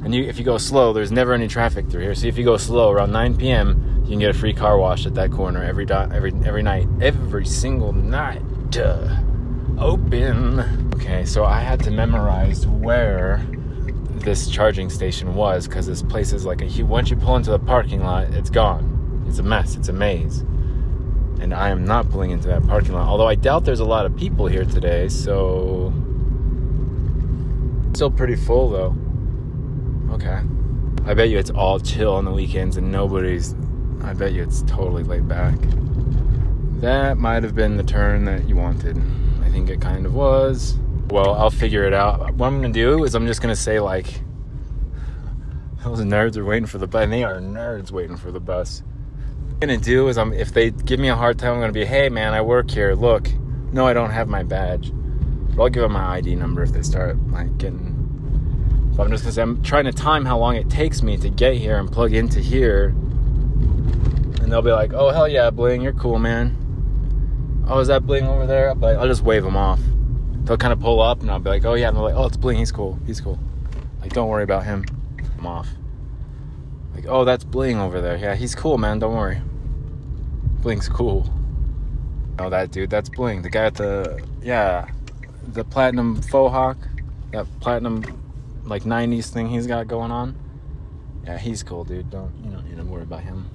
and 0.03 0.15
you, 0.15 0.23
if 0.23 0.39
you 0.39 0.45
go 0.45 0.57
slow, 0.57 0.93
there's 0.93 1.11
never 1.11 1.33
any 1.33 1.47
traffic 1.47 1.89
through 1.89 2.01
here. 2.01 2.15
So 2.15 2.27
if 2.27 2.37
you 2.37 2.45
go 2.45 2.55
slow 2.55 2.89
around 2.89 3.11
9 3.11 3.37
p.m., 3.37 4.01
you 4.03 4.11
can 4.11 4.19
get 4.19 4.29
a 4.29 4.33
free 4.33 4.53
car 4.53 4.77
wash 4.77 5.05
at 5.05 5.13
that 5.15 5.29
corner 5.29 5.61
every 5.61 5.85
do- 5.85 5.93
every 5.93 6.33
every 6.45 6.63
night, 6.63 6.87
every 7.01 7.45
single 7.45 7.91
night. 7.93 8.41
Duh. 8.69 9.17
Open. 9.79 10.91
Okay, 10.95 11.25
so 11.25 11.45
I 11.45 11.59
had 11.61 11.83
to 11.85 11.91
memorize 11.91 12.67
where 12.67 13.43
this 14.19 14.49
charging 14.49 14.89
station 14.89 15.33
was 15.33 15.67
because 15.67 15.87
this 15.87 16.01
place 16.03 16.33
is 16.33 16.45
like 16.45 16.61
a 16.61 16.65
huge 16.65 16.87
once 16.87 17.09
you 17.09 17.15
pull 17.15 17.35
into 17.35 17.51
the 17.51 17.59
parking 17.59 18.03
lot, 18.03 18.25
it's 18.33 18.49
gone. 18.49 19.25
It's 19.27 19.39
a 19.39 19.43
mess. 19.43 19.75
It's 19.75 19.89
a 19.89 19.93
maze. 19.93 20.41
And 21.41 21.53
I 21.53 21.69
am 21.69 21.85
not 21.85 22.09
pulling 22.09 22.31
into 22.31 22.47
that 22.49 22.67
parking 22.67 22.93
lot. 22.93 23.07
Although 23.07 23.27
I 23.27 23.35
doubt 23.35 23.63
there's 23.65 23.79
a 23.79 23.85
lot 23.85 24.05
of 24.05 24.15
people 24.15 24.45
here 24.45 24.65
today, 24.65 25.07
so 25.07 25.93
still 27.93 28.11
pretty 28.11 28.35
full 28.35 28.69
though. 28.69 28.95
Okay. 30.13 30.41
I 31.05 31.13
bet 31.13 31.29
you 31.29 31.39
it's 31.39 31.49
all 31.49 31.79
chill 31.79 32.13
on 32.13 32.25
the 32.25 32.31
weekends 32.31 32.77
and 32.77 32.91
nobody's. 32.91 33.55
I 34.03 34.13
bet 34.13 34.33
you 34.33 34.43
it's 34.43 34.61
totally 34.63 35.03
laid 35.03 35.27
back. 35.27 35.55
That 36.81 37.17
might 37.17 37.43
have 37.43 37.55
been 37.55 37.77
the 37.77 37.83
turn 37.83 38.25
that 38.25 38.47
you 38.47 38.55
wanted. 38.55 38.97
I 39.43 39.49
think 39.49 39.69
it 39.69 39.81
kind 39.81 40.05
of 40.05 40.13
was. 40.13 40.77
Well, 41.09 41.33
I'll 41.33 41.49
figure 41.49 41.83
it 41.83 41.93
out. 41.93 42.33
What 42.35 42.47
I'm 42.47 42.61
gonna 42.61 42.73
do 42.73 43.03
is 43.03 43.15
I'm 43.15 43.27
just 43.27 43.41
gonna 43.41 43.55
say, 43.55 43.79
like, 43.79 44.05
those 45.83 45.99
nerds 45.99 46.37
are 46.37 46.45
waiting 46.45 46.67
for 46.67 46.77
the 46.77 46.87
bus. 46.87 47.03
And 47.03 47.11
they 47.11 47.23
are 47.23 47.39
nerds 47.39 47.91
waiting 47.91 48.15
for 48.15 48.31
the 48.31 48.39
bus. 48.39 48.81
What 48.81 49.53
I'm 49.53 49.59
gonna 49.59 49.77
do 49.77 50.07
is, 50.07 50.17
I'm 50.17 50.31
if 50.33 50.53
they 50.53 50.71
give 50.71 50.99
me 50.99 51.09
a 51.09 51.15
hard 51.15 51.37
time, 51.37 51.53
I'm 51.53 51.59
gonna 51.59 51.73
be, 51.73 51.85
hey 51.85 52.09
man, 52.09 52.33
I 52.33 52.41
work 52.41 52.71
here. 52.71 52.93
Look, 52.93 53.29
no, 53.73 53.85
I 53.85 53.93
don't 53.93 54.11
have 54.11 54.27
my 54.29 54.43
badge. 54.43 54.91
But 55.55 55.63
I'll 55.63 55.69
give 55.69 55.83
them 55.83 55.93
my 55.93 56.17
ID 56.17 56.35
number 56.35 56.63
if 56.63 56.71
they 56.71 56.83
start 56.83 57.17
like 57.29 57.57
getting 57.57 57.99
but 58.99 59.05
I'm 59.05 59.11
just 59.11 59.23
gonna 59.23 59.31
say 59.31 59.41
I'm 59.41 59.63
trying 59.63 59.85
to 59.85 59.93
time 59.93 60.25
how 60.25 60.37
long 60.37 60.57
it 60.57 60.69
takes 60.69 61.01
me 61.01 61.15
to 61.19 61.29
get 61.29 61.53
here 61.53 61.77
and 61.77 61.89
plug 61.89 62.13
into 62.13 62.41
here. 62.41 62.87
And 64.41 64.51
they'll 64.51 64.61
be 64.61 64.73
like, 64.73 64.91
"Oh 64.91 65.09
hell 65.11 65.25
yeah, 65.25 65.49
Bling, 65.51 65.81
you're 65.81 65.93
cool, 65.93 66.19
man." 66.19 66.58
Oh, 67.69 67.79
is 67.79 67.87
that 67.87 68.05
Bling 68.07 68.25
over 68.25 68.47
there? 68.47 68.69
I'll 68.71 69.07
just 69.07 69.21
wave 69.21 69.43
them 69.43 69.55
off. 69.55 69.79
They'll 70.43 70.57
kind 70.57 70.73
of 70.73 70.79
pull 70.79 71.01
up, 71.01 71.21
and 71.21 71.29
I'll 71.29 71.39
be 71.39 71.51
like, 71.51 71.63
"Oh 71.65 71.75
yeah," 71.75 71.89
and 71.89 71.95
they're 71.95 72.03
like, 72.03 72.15
"Oh, 72.15 72.25
it's 72.25 72.37
Bling. 72.37 72.57
He's 72.57 72.71
cool. 72.71 72.97
He's 73.05 73.21
cool. 73.21 73.37
Like, 74.01 74.11
don't 74.13 74.27
worry 74.27 74.43
about 74.43 74.63
him. 74.65 74.85
I'm 75.37 75.45
off." 75.45 75.67
Like, 76.95 77.05
"Oh, 77.07 77.23
that's 77.25 77.43
Bling 77.43 77.77
over 77.77 78.01
there. 78.01 78.17
Yeah, 78.17 78.33
he's 78.33 78.55
cool, 78.55 78.79
man. 78.79 78.97
Don't 78.97 79.15
worry. 79.15 79.39
Bling's 80.61 80.89
cool." 80.89 81.31
Oh, 82.39 82.49
that 82.49 82.71
dude, 82.71 82.89
that's 82.89 83.09
Bling. 83.09 83.43
The 83.43 83.49
guy 83.49 83.65
at 83.65 83.75
the 83.75 84.23
yeah, 84.41 84.89
the 85.47 85.63
platinum 85.63 86.21
faux 86.23 86.51
hawk, 86.51 86.77
that 87.33 87.45
platinum 87.59 88.03
like 88.65 88.83
90s 88.83 89.29
thing 89.29 89.47
he's 89.47 89.67
got 89.67 89.87
going 89.87 90.09
on. 90.09 90.35
Yeah, 91.25 91.37
he's 91.37 91.61
cool, 91.61 91.83
dude. 91.83 92.09
Don't 92.09 92.31
you 92.43 92.75
don't 92.75 92.89
worry 92.89 93.03
about 93.03 93.21
him. 93.21 93.47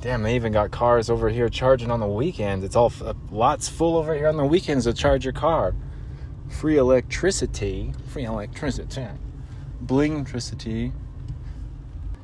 Damn, 0.00 0.22
they 0.22 0.36
even 0.36 0.52
got 0.52 0.70
cars 0.70 1.10
over 1.10 1.28
here 1.28 1.48
charging 1.48 1.90
on 1.90 1.98
the 1.98 2.06
weekends. 2.06 2.64
It's 2.64 2.76
all 2.76 2.92
uh, 3.04 3.14
lots 3.32 3.68
full 3.68 3.96
over 3.96 4.14
here 4.14 4.28
on 4.28 4.36
the 4.36 4.44
weekends 4.44 4.84
to 4.84 4.92
charge 4.92 5.24
your 5.24 5.32
car. 5.32 5.74
Free 6.48 6.76
electricity. 6.76 7.92
Free 8.06 8.24
electricity. 8.24 9.08
Blingtricity. 9.84 10.92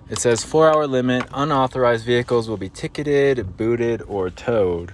It 0.09 0.19
says 0.19 0.45
four 0.45 0.73
hour 0.73 0.87
limit. 0.87 1.25
Unauthorized 1.33 2.07
vehicles 2.07 2.49
will 2.49 2.57
be 2.57 2.69
ticketed, 2.69 3.57
booted, 3.57 4.02
or 4.02 4.31
towed. 4.31 4.93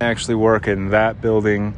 I 0.00 0.04
actually 0.04 0.36
work 0.36 0.68
in 0.68 0.90
that 0.90 1.20
building 1.20 1.74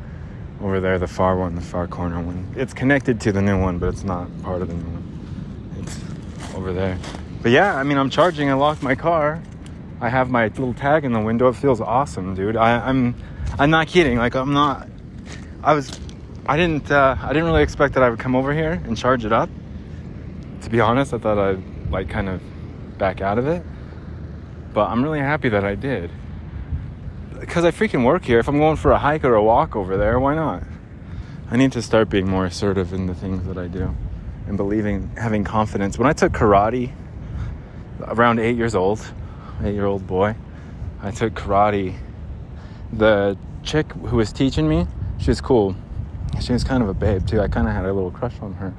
over 0.61 0.81
there, 0.81 0.99
the 0.99 1.07
far 1.07 1.37
one, 1.37 1.55
the 1.55 1.63
far 1.63 1.89
corner 1.89 2.21
one. 2.21 2.53
It's 2.57 2.75
connected 2.75 3.21
to 3.23 3.33
the 3.33 3.41
new 3.41 3.59
one, 3.59 3.79
but 3.79 3.89
it's 3.89 4.05
not 4.05 4.29
part 4.43 4.61
of 4.61 4.69
the 4.69 4.75
new 4.75 4.85
one. 4.85 5.79
It's 5.81 6.55
over 6.55 6.75
there. 6.75 6.99
But 7.41 7.53
yeah, 7.53 7.75
I 7.75 7.83
mean, 7.85 7.97
I'm 7.97 8.11
charging. 8.11 8.51
I 8.51 8.55
locked 8.55 8.83
my 8.83 8.95
car. 8.95 9.43
I 10.03 10.09
have 10.09 10.31
my 10.31 10.49
little 10.49 10.75
tag 10.75 11.05
in 11.05 11.13
the 11.13 11.21
window. 11.21 11.47
It 11.47 11.55
feels 11.55 11.81
awesome, 11.81 12.35
dude. 12.35 12.57
I, 12.57 12.89
I'm, 12.89 13.15
I'm 13.57 13.71
not 13.71 13.87
kidding. 13.87 14.19
Like 14.19 14.35
I'm 14.35 14.53
not. 14.53 14.89
I 15.63 15.75
was, 15.75 15.97
I 16.45 16.57
didn't, 16.57 16.91
uh, 16.91 17.17
I 17.23 17.29
didn't 17.29 17.45
really 17.45 17.63
expect 17.63 17.95
that 17.95 18.03
I 18.03 18.11
would 18.11 18.19
come 18.19 18.35
over 18.35 18.53
here 18.53 18.83
and 18.85 18.99
charge 18.99 19.25
it 19.25 19.33
up. 19.33 19.49
To 20.63 20.71
be 20.71 20.81
honest, 20.81 21.15
I 21.15 21.19
thought 21.19 21.39
I'd 21.39 21.63
like 21.89 22.09
kind 22.09 22.29
of 22.29 22.43
back 22.99 23.21
out 23.21 23.39
of 23.39 23.47
it. 23.47 23.63
But 24.75 24.89
I'm 24.89 25.05
really 25.05 25.21
happy 25.21 25.49
that 25.51 25.65
I 25.65 25.77
did. 25.77 26.11
Because 27.39 27.65
I 27.65 27.71
freaking 27.71 28.05
work 28.05 28.25
here. 28.25 28.41
If 28.41 28.49
I'm 28.49 28.59
going 28.59 28.79
for 28.79 28.91
a 28.91 28.99
hike 28.99 29.23
or 29.23 29.37
a 29.37 29.43
walk 29.43 29.77
over 29.77 29.97
there, 29.97 30.19
why 30.19 30.35
not? 30.35 30.65
I 31.49 31.57
need 31.57 31.71
to 31.73 31.83
start 31.83 32.09
being 32.09 32.27
more 32.27 32.45
assertive 32.45 32.93
in 32.93 33.07
the 33.07 33.15
things 33.15 33.47
that 33.47 33.57
I 33.57 33.69
do 33.69 33.95
and 34.49 34.57
believing, 34.57 35.13
having 35.17 35.45
confidence. 35.45 35.97
When 35.97 36.09
I 36.09 36.13
took 36.13 36.33
karate 36.33 36.93
around 38.01 38.41
eight 38.41 38.57
years 38.57 38.75
old, 38.75 39.01
eight 39.65 39.75
year 39.75 39.87
old 39.87 40.07
boy. 40.07 40.35
I 41.03 41.11
took 41.11 41.35
karate. 41.35 41.95
The 42.93 43.37
chick 43.63 43.91
who 43.93 44.17
was 44.17 44.33
teaching 44.33 44.69
me, 44.69 44.87
she 45.19 45.31
was 45.31 45.41
cool. 45.41 45.75
She 46.41 46.53
was 46.53 46.65
kind 46.65 46.83
of 46.83 46.89
a 46.89 46.95
babe 46.95 47.27
too. 47.27 47.41
I 47.41 47.49
kind 47.49 47.69
of 47.69 47.75
had 47.75 47.85
a 47.85 47.93
little 47.93 48.11
crush 48.11 48.35
on 48.41 48.55
her. 48.55 48.75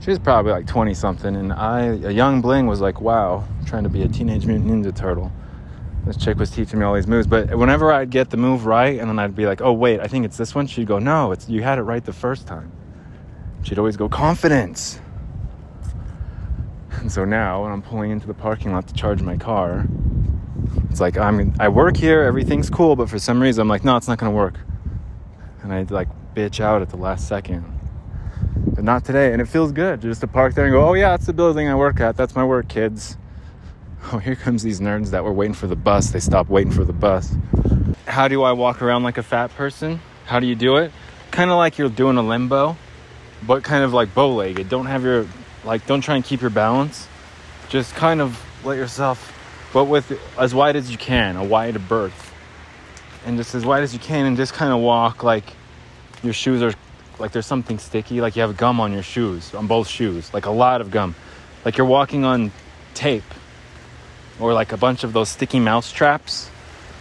She 0.00 0.10
was 0.10 0.18
probably 0.18 0.52
like 0.52 0.66
20 0.66 0.94
something, 0.94 1.34
and 1.34 1.52
I, 1.52 1.86
a 1.86 2.10
young 2.10 2.40
bling, 2.40 2.66
was 2.66 2.80
like, 2.80 3.00
wow, 3.00 3.44
trying 3.64 3.82
to 3.84 3.88
be 3.88 4.02
a 4.02 4.08
teenage 4.08 4.46
mutant 4.46 4.70
ninja 4.70 4.94
turtle. 4.94 5.32
This 6.04 6.16
chick 6.16 6.38
was 6.38 6.50
teaching 6.50 6.78
me 6.78 6.84
all 6.84 6.94
these 6.94 7.08
moves, 7.08 7.26
but 7.26 7.56
whenever 7.56 7.92
I'd 7.92 8.10
get 8.10 8.30
the 8.30 8.36
move 8.36 8.66
right, 8.66 9.00
and 9.00 9.08
then 9.08 9.18
I'd 9.18 9.34
be 9.34 9.46
like, 9.46 9.60
oh, 9.60 9.72
wait, 9.72 9.98
I 9.98 10.06
think 10.06 10.24
it's 10.24 10.36
this 10.36 10.54
one, 10.54 10.66
she'd 10.68 10.86
go, 10.86 11.00
no, 11.00 11.32
it's 11.32 11.48
you 11.48 11.62
had 11.62 11.78
it 11.78 11.82
right 11.82 12.04
the 12.04 12.12
first 12.12 12.46
time. 12.46 12.70
She'd 13.64 13.78
always 13.78 13.96
go, 13.96 14.08
confidence. 14.08 15.00
And 17.06 17.12
so 17.12 17.24
now, 17.24 17.62
when 17.62 17.70
I'm 17.70 17.82
pulling 17.82 18.10
into 18.10 18.26
the 18.26 18.34
parking 18.34 18.72
lot 18.72 18.88
to 18.88 18.92
charge 18.92 19.22
my 19.22 19.36
car, 19.36 19.86
it's 20.90 21.00
like 21.00 21.16
I'm 21.16 21.54
I 21.60 21.68
work 21.68 21.96
here, 21.96 22.22
everything's 22.22 22.68
cool, 22.68 22.96
but 22.96 23.08
for 23.08 23.20
some 23.20 23.40
reason 23.40 23.62
I'm 23.62 23.68
like, 23.68 23.84
no, 23.84 23.96
it's 23.96 24.08
not 24.08 24.18
gonna 24.18 24.32
work. 24.32 24.58
And 25.62 25.72
I 25.72 25.82
like 25.82 26.08
bitch 26.34 26.58
out 26.58 26.82
at 26.82 26.88
the 26.90 26.96
last 26.96 27.28
second. 27.28 27.64
But 28.74 28.82
not 28.82 29.04
today, 29.04 29.32
and 29.32 29.40
it 29.40 29.46
feels 29.46 29.70
good 29.70 30.02
just 30.02 30.20
to 30.22 30.26
park 30.26 30.56
there 30.56 30.64
and 30.64 30.72
go, 30.72 30.84
oh 30.84 30.94
yeah, 30.94 31.10
that's 31.10 31.26
the 31.26 31.32
building 31.32 31.68
I 31.68 31.76
work 31.76 32.00
at. 32.00 32.16
That's 32.16 32.34
my 32.34 32.44
work, 32.44 32.66
kids. 32.66 33.16
Oh, 34.12 34.18
here 34.18 34.34
comes 34.34 34.64
these 34.64 34.80
nerds 34.80 35.10
that 35.10 35.22
were 35.22 35.32
waiting 35.32 35.54
for 35.54 35.68
the 35.68 35.76
bus. 35.76 36.10
They 36.10 36.18
stopped 36.18 36.50
waiting 36.50 36.72
for 36.72 36.82
the 36.82 36.92
bus. 36.92 37.36
How 38.08 38.26
do 38.26 38.42
I 38.42 38.50
walk 38.50 38.82
around 38.82 39.04
like 39.04 39.16
a 39.16 39.22
fat 39.22 39.52
person? 39.52 40.00
How 40.24 40.40
do 40.40 40.48
you 40.48 40.56
do 40.56 40.78
it? 40.78 40.90
Kind 41.30 41.52
of 41.52 41.56
like 41.56 41.78
you're 41.78 41.88
doing 41.88 42.16
a 42.16 42.22
limbo, 42.22 42.76
but 43.46 43.62
kind 43.62 43.84
of 43.84 43.92
like 43.92 44.12
bow-legged. 44.12 44.68
Don't 44.68 44.86
have 44.86 45.04
your 45.04 45.26
like 45.66 45.86
don't 45.86 46.00
try 46.00 46.16
and 46.16 46.24
keep 46.24 46.40
your 46.40 46.50
balance. 46.50 47.06
Just 47.68 47.94
kind 47.94 48.20
of 48.20 48.40
let 48.64 48.76
yourself 48.76 49.34
but 49.72 49.84
with 49.84 50.18
as 50.38 50.54
wide 50.54 50.76
as 50.76 50.90
you 50.90 50.96
can, 50.96 51.36
a 51.36 51.44
wide 51.44 51.86
berth. 51.88 52.32
And 53.26 53.36
just 53.36 53.54
as 53.54 53.66
wide 53.66 53.82
as 53.82 53.92
you 53.92 53.98
can 53.98 54.24
and 54.24 54.36
just 54.36 54.54
kind 54.54 54.72
of 54.72 54.80
walk 54.80 55.22
like 55.22 55.44
your 56.22 56.32
shoes 56.32 56.62
are 56.62 56.72
like 57.18 57.32
there's 57.32 57.46
something 57.46 57.78
sticky, 57.78 58.20
like 58.20 58.36
you 58.36 58.42
have 58.42 58.56
gum 58.56 58.80
on 58.80 58.92
your 58.92 59.02
shoes, 59.02 59.54
on 59.54 59.66
both 59.66 59.88
shoes, 59.88 60.32
like 60.32 60.46
a 60.46 60.50
lot 60.50 60.80
of 60.80 60.90
gum. 60.90 61.14
Like 61.64 61.76
you're 61.76 61.86
walking 61.86 62.24
on 62.24 62.52
tape 62.94 63.24
or 64.40 64.54
like 64.54 64.72
a 64.72 64.76
bunch 64.76 65.04
of 65.04 65.12
those 65.12 65.28
sticky 65.28 65.60
mouse 65.60 65.92
traps, 65.92 66.50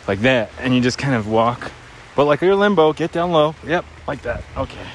like 0.08 0.20
that. 0.22 0.50
And 0.60 0.74
you 0.74 0.82
just 0.82 0.98
kind 0.98 1.16
of 1.16 1.28
walk. 1.28 1.72
But 2.16 2.26
like 2.26 2.42
you're 2.42 2.56
limbo, 2.56 2.94
get 2.94 3.12
down 3.12 3.32
low. 3.32 3.56
Yep, 3.66 3.86
like 4.08 4.22
that. 4.24 4.44
Okay. 4.58 4.88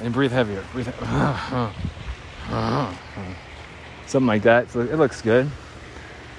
And 0.00 0.12
breathe 0.12 0.32
heavier. 0.32 0.64
Breathe. 0.72 0.88
Uh-huh. 2.50 2.94
Something 4.06 4.26
like 4.26 4.42
that. 4.42 4.70
So 4.70 4.80
it 4.80 4.96
looks 4.96 5.22
good. 5.22 5.50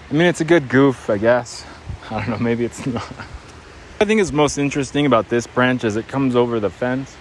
I 0.10 0.14
mean, 0.14 0.28
it's 0.28 0.42
a 0.42 0.46
good 0.46 0.70
goof, 0.70 1.10
I 1.10 1.18
guess. 1.18 1.66
I 2.12 2.20
don't 2.20 2.30
know, 2.30 2.38
maybe 2.38 2.66
it's 2.66 2.86
not. 2.86 3.12
I 4.02 4.06
think 4.06 4.20
is 4.20 4.34
most 4.34 4.58
interesting 4.58 5.06
about 5.06 5.30
this 5.30 5.48
branch 5.48 5.84
as 5.84 5.96
it 5.96 6.08
comes 6.08 6.36
over 6.36 6.60
the 6.60 6.70
fence 6.70 7.16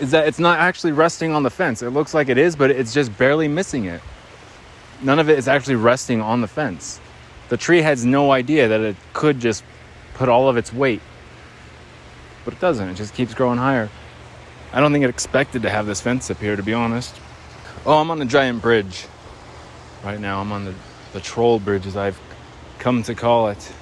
is 0.00 0.10
that 0.10 0.26
it's 0.26 0.38
not 0.38 0.58
actually 0.58 0.92
resting 0.92 1.32
on 1.32 1.42
the 1.42 1.50
fence. 1.50 1.82
It 1.82 1.90
looks 1.90 2.14
like 2.14 2.28
it 2.28 2.38
is, 2.38 2.56
but 2.56 2.70
it's 2.70 2.92
just 2.92 3.16
barely 3.16 3.48
missing 3.48 3.84
it. 3.86 4.00
None 5.02 5.18
of 5.18 5.28
it 5.28 5.38
is 5.38 5.48
actually 5.48 5.76
resting 5.76 6.20
on 6.20 6.40
the 6.40 6.48
fence. 6.48 7.00
The 7.48 7.56
tree 7.56 7.82
has 7.82 8.04
no 8.04 8.32
idea 8.32 8.68
that 8.68 8.80
it 8.80 8.96
could 9.12 9.38
just 9.40 9.64
put 10.14 10.28
all 10.28 10.48
of 10.48 10.56
its 10.56 10.72
weight. 10.72 11.02
But 12.44 12.54
it 12.54 12.60
doesn't. 12.60 12.88
It 12.88 12.94
just 12.94 13.14
keeps 13.14 13.34
growing 13.34 13.58
higher. 13.58 13.88
I 14.72 14.80
don't 14.80 14.92
think 14.92 15.04
it 15.04 15.10
expected 15.10 15.62
to 15.62 15.70
have 15.70 15.86
this 15.86 16.00
fence 16.00 16.30
up 16.30 16.38
here, 16.38 16.56
to 16.56 16.62
be 16.62 16.74
honest. 16.74 17.14
Oh, 17.86 17.98
I'm 17.98 18.10
on 18.10 18.18
the 18.18 18.24
giant 18.24 18.62
bridge 18.62 19.04
right 20.02 20.18
now. 20.18 20.40
I'm 20.40 20.52
on 20.52 20.64
the, 20.64 20.74
the 21.12 21.20
troll 21.20 21.58
bridge, 21.58 21.86
as 21.86 21.98
I've 21.98 22.18
come 22.78 23.02
to 23.02 23.14
call 23.14 23.48
it. 23.48 23.72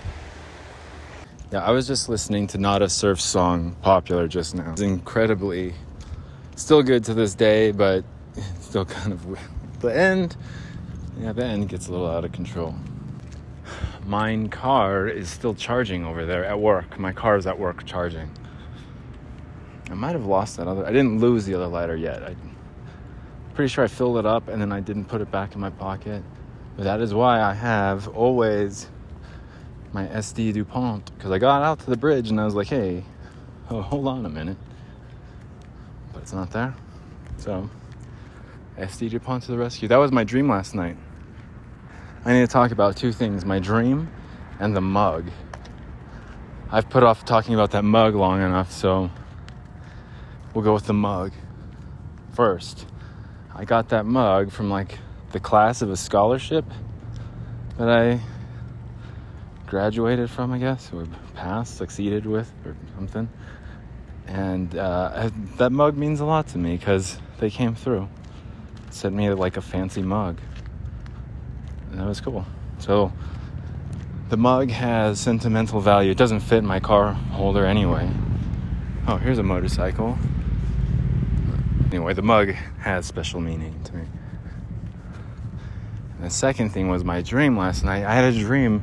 Yeah, 1.52 1.60
I 1.60 1.70
was 1.70 1.86
just 1.86 2.08
listening 2.08 2.48
to 2.48 2.58
Nada 2.58 2.88
Surf's 2.88 3.22
song, 3.22 3.76
Popular, 3.80 4.26
just 4.26 4.56
now. 4.56 4.72
It's 4.72 4.80
incredibly, 4.80 5.74
still 6.56 6.82
good 6.82 7.04
to 7.04 7.14
this 7.14 7.36
day, 7.36 7.70
but 7.70 8.04
it's 8.34 8.66
still 8.66 8.84
kind 8.84 9.12
of 9.12 9.38
the 9.78 9.96
end. 9.96 10.36
Yeah, 11.20 11.30
the 11.30 11.44
end 11.44 11.68
gets 11.68 11.86
a 11.86 11.92
little 11.92 12.10
out 12.10 12.24
of 12.24 12.32
control. 12.32 12.74
Mine 14.04 14.48
car 14.48 15.06
is 15.06 15.30
still 15.30 15.54
charging 15.54 16.04
over 16.04 16.26
there 16.26 16.44
at 16.44 16.58
work. 16.58 16.98
My 16.98 17.12
car 17.12 17.36
is 17.36 17.46
at 17.46 17.56
work 17.56 17.86
charging. 17.86 18.28
I 19.88 19.94
might 19.94 20.12
have 20.12 20.26
lost 20.26 20.56
that 20.56 20.66
other. 20.66 20.84
I 20.84 20.90
didn't 20.90 21.20
lose 21.20 21.46
the 21.46 21.54
other 21.54 21.68
lighter 21.68 21.94
yet. 21.94 22.24
I 22.24 22.34
pretty 23.52 23.68
sure 23.68 23.84
I 23.84 23.88
filled 23.88 24.18
it 24.18 24.26
up 24.26 24.48
and 24.48 24.60
then 24.60 24.72
I 24.72 24.80
didn't 24.80 25.04
put 25.06 25.20
it 25.20 25.30
back 25.30 25.54
in 25.54 25.60
my 25.60 25.70
pocket. 25.70 26.22
But 26.76 26.84
that 26.84 27.00
is 27.00 27.12
why 27.12 27.40
I 27.40 27.54
have 27.54 28.08
always 28.08 28.88
my 29.92 30.08
S.T. 30.08 30.52
Dupont 30.52 31.10
because 31.16 31.30
I 31.30 31.38
got 31.38 31.62
out 31.62 31.78
to 31.80 31.90
the 31.90 31.96
bridge 31.96 32.30
and 32.30 32.40
I 32.40 32.44
was 32.44 32.54
like, 32.54 32.68
hey, 32.68 33.04
oh, 33.70 33.82
hold 33.82 34.08
on 34.08 34.24
a 34.24 34.28
minute. 34.28 34.56
But 36.12 36.22
it's 36.22 36.32
not 36.32 36.50
there. 36.50 36.74
So, 37.36 37.68
S.T. 38.78 39.08
Dupont 39.08 39.42
to 39.44 39.52
the 39.52 39.58
rescue. 39.58 39.88
That 39.88 39.98
was 39.98 40.12
my 40.12 40.24
dream 40.24 40.48
last 40.48 40.74
night. 40.74 40.96
I 42.24 42.32
need 42.32 42.40
to 42.40 42.46
talk 42.46 42.70
about 42.70 42.96
two 42.96 43.12
things 43.12 43.44
my 43.44 43.58
dream 43.58 44.10
and 44.60 44.74
the 44.74 44.80
mug. 44.80 45.30
I've 46.70 46.88
put 46.88 47.02
off 47.02 47.24
talking 47.24 47.54
about 47.54 47.72
that 47.72 47.82
mug 47.82 48.14
long 48.14 48.40
enough, 48.40 48.72
so 48.72 49.10
we'll 50.54 50.64
go 50.64 50.72
with 50.72 50.86
the 50.86 50.94
mug 50.94 51.32
first. 52.32 52.86
I 53.54 53.64
got 53.64 53.90
that 53.90 54.06
mug 54.06 54.50
from 54.50 54.70
like 54.70 54.98
the 55.32 55.40
class 55.40 55.82
of 55.82 55.90
a 55.90 55.96
scholarship 55.96 56.64
that 57.78 57.88
I 57.88 58.20
graduated 59.66 60.30
from, 60.30 60.52
I 60.52 60.58
guess, 60.58 60.90
or 60.92 61.06
passed, 61.34 61.76
succeeded 61.76 62.26
with, 62.26 62.50
or 62.64 62.76
something. 62.94 63.28
And 64.26 64.76
uh, 64.76 65.30
that 65.56 65.72
mug 65.72 65.96
means 65.96 66.20
a 66.20 66.24
lot 66.24 66.48
to 66.48 66.58
me 66.58 66.76
because 66.76 67.18
they 67.38 67.50
came 67.50 67.74
through, 67.74 68.08
sent 68.90 69.14
me 69.14 69.30
like 69.30 69.56
a 69.56 69.62
fancy 69.62 70.02
mug, 70.02 70.38
and 71.90 72.00
that 72.00 72.06
was 72.06 72.20
cool. 72.20 72.46
So 72.78 73.12
the 74.28 74.36
mug 74.36 74.70
has 74.70 75.20
sentimental 75.20 75.80
value. 75.80 76.10
It 76.10 76.16
doesn't 76.16 76.40
fit 76.40 76.64
my 76.64 76.80
car 76.80 77.12
holder 77.12 77.66
anyway. 77.66 78.10
Oh, 79.06 79.16
here's 79.16 79.38
a 79.38 79.42
motorcycle. 79.42 80.16
Anyway, 81.92 82.14
the 82.14 82.22
mug 82.22 82.48
has 82.78 83.04
special 83.04 83.38
meaning 83.38 83.78
to 83.84 83.94
me. 83.94 84.04
And 86.16 86.24
the 86.24 86.30
second 86.30 86.70
thing 86.70 86.88
was 86.88 87.04
my 87.04 87.20
dream 87.20 87.58
last 87.58 87.84
night. 87.84 88.04
I 88.04 88.14
had 88.14 88.32
a 88.32 88.38
dream. 88.38 88.82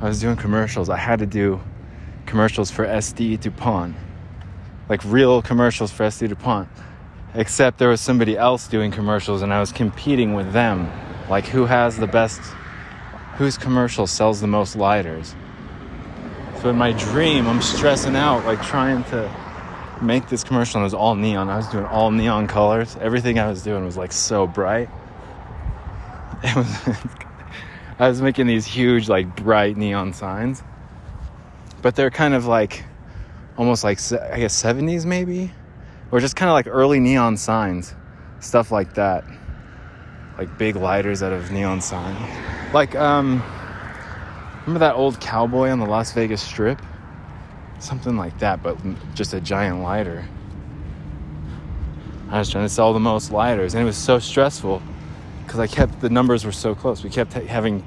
I 0.00 0.08
was 0.08 0.22
doing 0.22 0.36
commercials. 0.36 0.88
I 0.88 0.96
had 0.96 1.18
to 1.18 1.26
do 1.26 1.60
commercials 2.24 2.70
for 2.70 2.86
S.T. 2.86 3.36
Dupont. 3.36 3.94
Like 4.88 5.02
real 5.04 5.42
commercials 5.42 5.92
for 5.92 6.04
S.T. 6.04 6.28
Dupont. 6.28 6.66
Except 7.34 7.76
there 7.76 7.90
was 7.90 8.00
somebody 8.00 8.38
else 8.38 8.68
doing 8.68 8.90
commercials 8.90 9.42
and 9.42 9.52
I 9.52 9.60
was 9.60 9.70
competing 9.70 10.32
with 10.32 10.54
them. 10.54 10.90
Like 11.28 11.44
who 11.44 11.66
has 11.66 11.98
the 11.98 12.06
best, 12.06 12.40
whose 13.36 13.58
commercial 13.58 14.06
sells 14.06 14.40
the 14.40 14.46
most 14.46 14.76
lighters. 14.76 15.34
So 16.62 16.70
in 16.70 16.76
my 16.76 16.92
dream, 16.92 17.46
I'm 17.46 17.60
stressing 17.60 18.16
out, 18.16 18.46
like 18.46 18.62
trying 18.62 19.04
to 19.04 19.30
make 20.02 20.28
this 20.28 20.44
commercial 20.44 20.78
and 20.78 20.82
it 20.82 20.86
was 20.86 20.94
all 20.94 21.14
neon. 21.14 21.48
I 21.48 21.56
was 21.56 21.68
doing 21.68 21.84
all 21.84 22.10
neon 22.10 22.46
colors. 22.46 22.96
Everything 23.00 23.38
I 23.38 23.48
was 23.48 23.62
doing 23.62 23.84
was 23.84 23.96
like 23.96 24.12
so 24.12 24.46
bright. 24.46 24.88
It 26.42 26.56
was 26.56 26.96
I 27.98 28.08
was 28.08 28.22
making 28.22 28.46
these 28.46 28.64
huge 28.64 29.10
like 29.10 29.36
bright 29.36 29.76
neon 29.76 30.14
signs. 30.14 30.62
But 31.82 31.96
they're 31.96 32.10
kind 32.10 32.32
of 32.32 32.46
like 32.46 32.84
almost 33.58 33.84
like 33.84 33.98
I 34.12 34.40
guess 34.40 34.62
70s 34.62 35.04
maybe 35.04 35.52
or 36.10 36.18
just 36.18 36.34
kind 36.34 36.48
of 36.48 36.54
like 36.54 36.66
early 36.66 36.98
neon 36.98 37.36
signs. 37.36 37.94
Stuff 38.40 38.72
like 38.72 38.94
that. 38.94 39.24
Like 40.38 40.56
big 40.56 40.76
lighters 40.76 41.22
out 41.22 41.34
of 41.34 41.50
neon 41.50 41.82
signs. 41.82 42.18
Like 42.72 42.94
um 42.96 43.42
remember 44.62 44.78
that 44.78 44.94
old 44.94 45.20
cowboy 45.20 45.68
on 45.68 45.78
the 45.78 45.86
Las 45.86 46.12
Vegas 46.12 46.40
strip? 46.40 46.80
Something 47.80 48.16
like 48.16 48.38
that, 48.38 48.62
but 48.62 48.78
just 49.14 49.34
a 49.34 49.40
giant 49.40 49.82
lighter. 49.82 50.24
I 52.28 52.38
was 52.38 52.48
trying 52.48 52.64
to 52.64 52.68
sell 52.68 52.92
the 52.92 53.00
most 53.00 53.32
lighters, 53.32 53.74
and 53.74 53.82
it 53.82 53.86
was 53.86 53.96
so 53.96 54.20
stressful 54.20 54.80
because 55.44 55.58
I 55.58 55.66
kept 55.66 56.00
the 56.00 56.10
numbers 56.10 56.44
were 56.44 56.52
so 56.52 56.76
close. 56.76 57.02
We 57.02 57.10
kept 57.10 57.32
having 57.32 57.82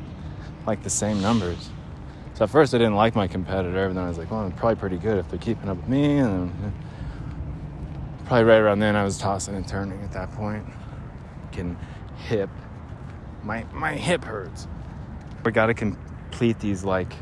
like 0.66 0.84
the 0.84 0.90
same 0.90 1.22
numbers. 1.22 1.70
So 2.34 2.44
at 2.44 2.50
first 2.50 2.74
I 2.74 2.78
didn't 2.78 2.96
like 2.96 3.16
my 3.16 3.28
competitor, 3.28 3.88
but 3.88 3.94
then 3.94 4.04
I 4.04 4.08
was 4.10 4.18
like, 4.18 4.32
well, 4.32 4.42
I'm 4.42 4.52
probably 4.52 4.76
pretty 4.76 4.98
good 4.98 5.20
if 5.20 5.30
they're 5.30 5.40
keeping 5.40 5.70
up 5.70 5.78
with 5.78 5.88
me. 5.88 6.18
And 6.18 6.52
probably 8.26 8.44
right 8.44 8.58
around 8.58 8.80
then 8.80 8.96
I 8.96 9.04
was 9.04 9.18
tossing 9.18 9.56
and 9.56 9.68
turning 9.68 10.02
at 10.02 10.12
that 10.14 10.32
point. 10.34 10.66
Can 11.52 11.78
hip. 12.28 12.50
My 13.44 13.64
my 13.72 13.94
hip 13.94 14.26
hurts. 14.26 14.68
We 15.46 15.52
got 15.52 15.68
to 15.68 15.74
complete 15.74 16.60
these 16.60 16.84
like 16.84 17.14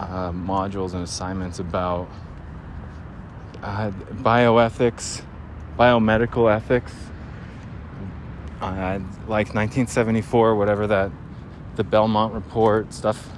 uh, 0.00 0.32
modules 0.32 0.94
and 0.94 1.02
assignments 1.02 1.58
about 1.58 2.08
uh, 3.62 3.90
bioethics, 4.22 5.22
biomedical 5.78 6.54
ethics, 6.54 6.92
uh, 8.60 8.98
like 9.28 9.54
1974, 9.54 10.56
whatever 10.56 10.86
that, 10.86 11.10
the 11.76 11.84
Belmont 11.84 12.32
report 12.34 12.92
stuff. 12.92 13.30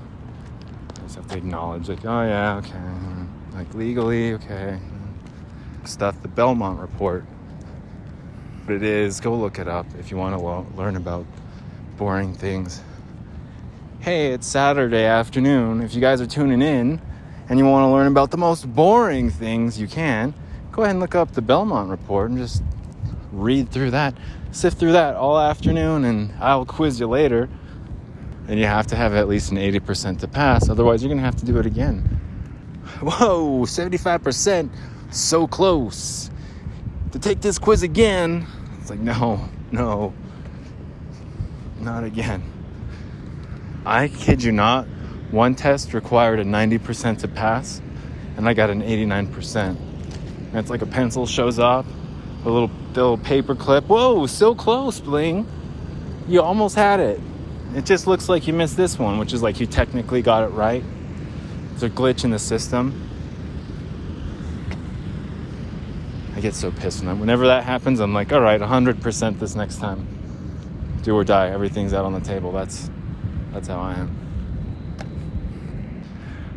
I 0.98 1.02
just 1.02 1.16
have 1.16 1.28
to 1.28 1.36
acknowledge, 1.36 1.88
like, 1.88 2.04
oh 2.04 2.22
yeah, 2.22 2.56
okay, 2.56 3.56
like 3.56 3.74
legally, 3.74 4.34
okay, 4.34 4.78
stuff. 5.84 6.20
The 6.22 6.28
Belmont 6.28 6.80
report. 6.80 7.24
But 8.66 8.76
it 8.76 8.84
is, 8.84 9.18
go 9.18 9.34
look 9.34 9.58
it 9.58 9.66
up 9.66 9.86
if 9.98 10.12
you 10.12 10.16
want 10.16 10.38
to 10.38 10.42
lo- 10.42 10.66
learn 10.76 10.94
about 10.94 11.26
boring 11.96 12.32
things 12.32 12.80
hey, 14.02 14.32
it's 14.32 14.48
Saturday 14.48 15.04
afternoon. 15.04 15.80
If 15.80 15.94
you 15.94 16.00
guys 16.00 16.20
are 16.20 16.26
tuning 16.26 16.60
in 16.60 17.00
and 17.48 17.56
you 17.56 17.64
want 17.64 17.84
to 17.84 17.88
learn 17.92 18.08
about 18.08 18.32
the 18.32 18.36
most 18.36 18.66
boring 18.74 19.30
things 19.30 19.78
you 19.78 19.86
can, 19.86 20.34
go 20.72 20.82
ahead 20.82 20.96
and 20.96 21.00
look 21.00 21.14
up 21.14 21.30
the 21.34 21.40
Belmont 21.40 21.88
Report 21.88 22.28
and 22.28 22.36
just 22.36 22.64
read 23.30 23.70
through 23.70 23.92
that, 23.92 24.18
sift 24.50 24.76
through 24.76 24.90
that 24.90 25.14
all 25.14 25.38
afternoon, 25.38 26.04
and 26.04 26.32
I'll 26.40 26.66
quiz 26.66 26.98
you 26.98 27.06
later. 27.06 27.48
And 28.48 28.58
you 28.58 28.66
have 28.66 28.88
to 28.88 28.96
have 28.96 29.14
at 29.14 29.28
least 29.28 29.52
an 29.52 29.58
80% 29.58 30.18
to 30.18 30.26
pass, 30.26 30.68
otherwise, 30.68 31.00
you're 31.00 31.08
going 31.08 31.20
to 31.20 31.24
have 31.24 31.36
to 31.36 31.46
do 31.46 31.58
it 31.58 31.66
again. 31.66 32.00
Whoa, 33.02 33.60
75%, 33.60 34.68
so 35.12 35.46
close. 35.46 36.28
To 37.12 37.20
take 37.20 37.40
this 37.40 37.56
quiz 37.56 37.84
again, 37.84 38.48
it's 38.80 38.90
like, 38.90 38.98
no, 38.98 39.48
no, 39.70 40.12
not 41.78 42.02
again. 42.02 42.51
I 43.84 44.08
kid 44.08 44.42
you 44.42 44.52
not, 44.52 44.86
one 45.30 45.54
test 45.54 45.94
required 45.94 46.38
a 46.40 46.44
90% 46.44 47.20
to 47.20 47.28
pass, 47.28 47.80
and 48.36 48.48
I 48.48 48.54
got 48.54 48.70
an 48.70 48.82
89%. 48.82 49.56
And 49.56 50.56
it's 50.56 50.70
like 50.70 50.82
a 50.82 50.86
pencil 50.86 51.26
shows 51.26 51.58
up, 51.58 51.86
a 52.44 52.50
little, 52.50 52.70
little 52.94 53.18
paper 53.18 53.54
clip. 53.54 53.84
Whoa, 53.86 54.26
so 54.26 54.54
close, 54.54 55.00
Bling. 55.00 55.46
You 56.28 56.42
almost 56.42 56.76
had 56.76 57.00
it. 57.00 57.20
It 57.74 57.86
just 57.86 58.06
looks 58.06 58.28
like 58.28 58.46
you 58.46 58.52
missed 58.52 58.76
this 58.76 58.98
one, 58.98 59.18
which 59.18 59.32
is 59.32 59.42
like 59.42 59.58
you 59.58 59.66
technically 59.66 60.20
got 60.22 60.44
it 60.44 60.48
right. 60.48 60.84
It's 61.72 61.82
a 61.82 61.90
glitch 61.90 62.24
in 62.24 62.30
the 62.30 62.38
system. 62.38 63.08
I 66.36 66.40
get 66.40 66.54
so 66.54 66.70
pissed 66.70 67.00
when 67.00 67.08
that. 67.08 67.20
Whenever 67.20 67.46
that 67.46 67.64
happens, 67.64 68.00
I'm 68.00 68.12
like, 68.12 68.32
all 68.32 68.40
right, 68.40 68.60
100% 68.60 69.38
this 69.38 69.54
next 69.54 69.78
time. 69.78 70.06
Do 71.02 71.16
or 71.16 71.24
die. 71.24 71.48
Everything's 71.48 71.94
out 71.94 72.04
on 72.04 72.12
the 72.12 72.20
table. 72.20 72.52
That's 72.52 72.90
that's 73.52 73.68
how 73.68 73.80
I 73.80 73.94
am. 73.94 74.16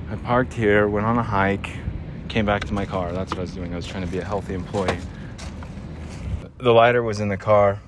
I 0.09 0.15
parked 0.15 0.53
here, 0.53 0.87
went 0.87 1.05
on 1.05 1.17
a 1.17 1.23
hike, 1.23 1.69
came 2.29 2.45
back 2.45 2.63
to 2.65 2.73
my 2.73 2.85
car. 2.85 3.11
That's 3.11 3.31
what 3.31 3.39
I 3.39 3.41
was 3.41 3.53
doing. 3.53 3.73
I 3.73 3.75
was 3.75 3.87
trying 3.87 4.05
to 4.05 4.11
be 4.11 4.19
a 4.19 4.23
healthy 4.23 4.53
employee. 4.53 4.97
The 6.57 6.71
lighter 6.71 7.03
was 7.03 7.19
in 7.19 7.27
the 7.27 7.37
car. 7.37 7.81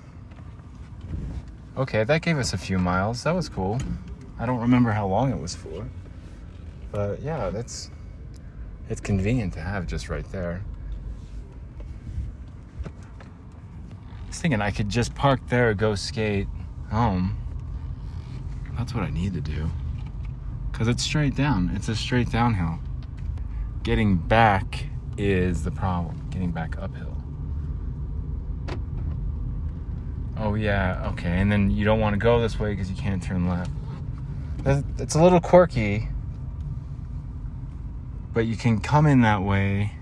Okay, 1.77 2.03
that 2.03 2.21
gave 2.21 2.37
us 2.37 2.53
a 2.53 2.57
few 2.57 2.79
miles. 2.79 3.23
That 3.23 3.35
was 3.35 3.49
cool. 3.49 3.79
I 4.39 4.45
don't 4.45 4.59
remember 4.59 4.91
how 4.91 5.07
long 5.07 5.31
it 5.31 5.39
was 5.39 5.55
for. 5.55 5.87
But 6.91 7.21
yeah, 7.21 7.49
that's 7.49 7.91
it's 8.89 9.01
convenient 9.01 9.53
to 9.53 9.59
have 9.59 9.87
just 9.87 10.09
right 10.09 10.29
there. 10.31 10.63
I 12.85 12.89
was 14.27 14.39
thinking 14.39 14.61
I 14.61 14.71
could 14.71 14.89
just 14.89 15.15
park 15.15 15.39
there, 15.49 15.73
go 15.73 15.95
skate 15.95 16.47
home. 16.89 17.37
That's 18.77 18.93
what 18.93 19.03
I 19.03 19.09
need 19.09 19.33
to 19.33 19.41
do. 19.41 19.69
Because 20.71 20.87
it's 20.87 21.03
straight 21.03 21.35
down. 21.35 21.71
It's 21.73 21.89
a 21.89 21.95
straight 21.95 22.31
downhill. 22.31 22.79
Getting 23.81 24.15
back 24.15 24.85
is 25.17 25.63
the 25.63 25.71
problem. 25.71 26.27
Getting 26.29 26.51
back 26.51 26.77
uphill. 26.77 27.15
Oh, 30.37 30.53
yeah, 30.53 31.09
okay. 31.13 31.39
And 31.39 31.51
then 31.51 31.71
you 31.71 31.83
don't 31.83 31.99
want 31.99 32.13
to 32.13 32.19
go 32.19 32.39
this 32.39 32.59
way 32.59 32.71
because 32.71 32.91
you 32.91 32.95
can't 32.95 33.23
turn 33.23 33.49
left. 33.49 33.71
It's 34.99 35.15
a 35.15 35.23
little 35.23 35.39
quirky, 35.39 36.09
but 38.33 38.45
you 38.45 38.55
can 38.55 38.79
come 38.79 39.07
in 39.07 39.21
that 39.21 39.41
way. 39.41 39.93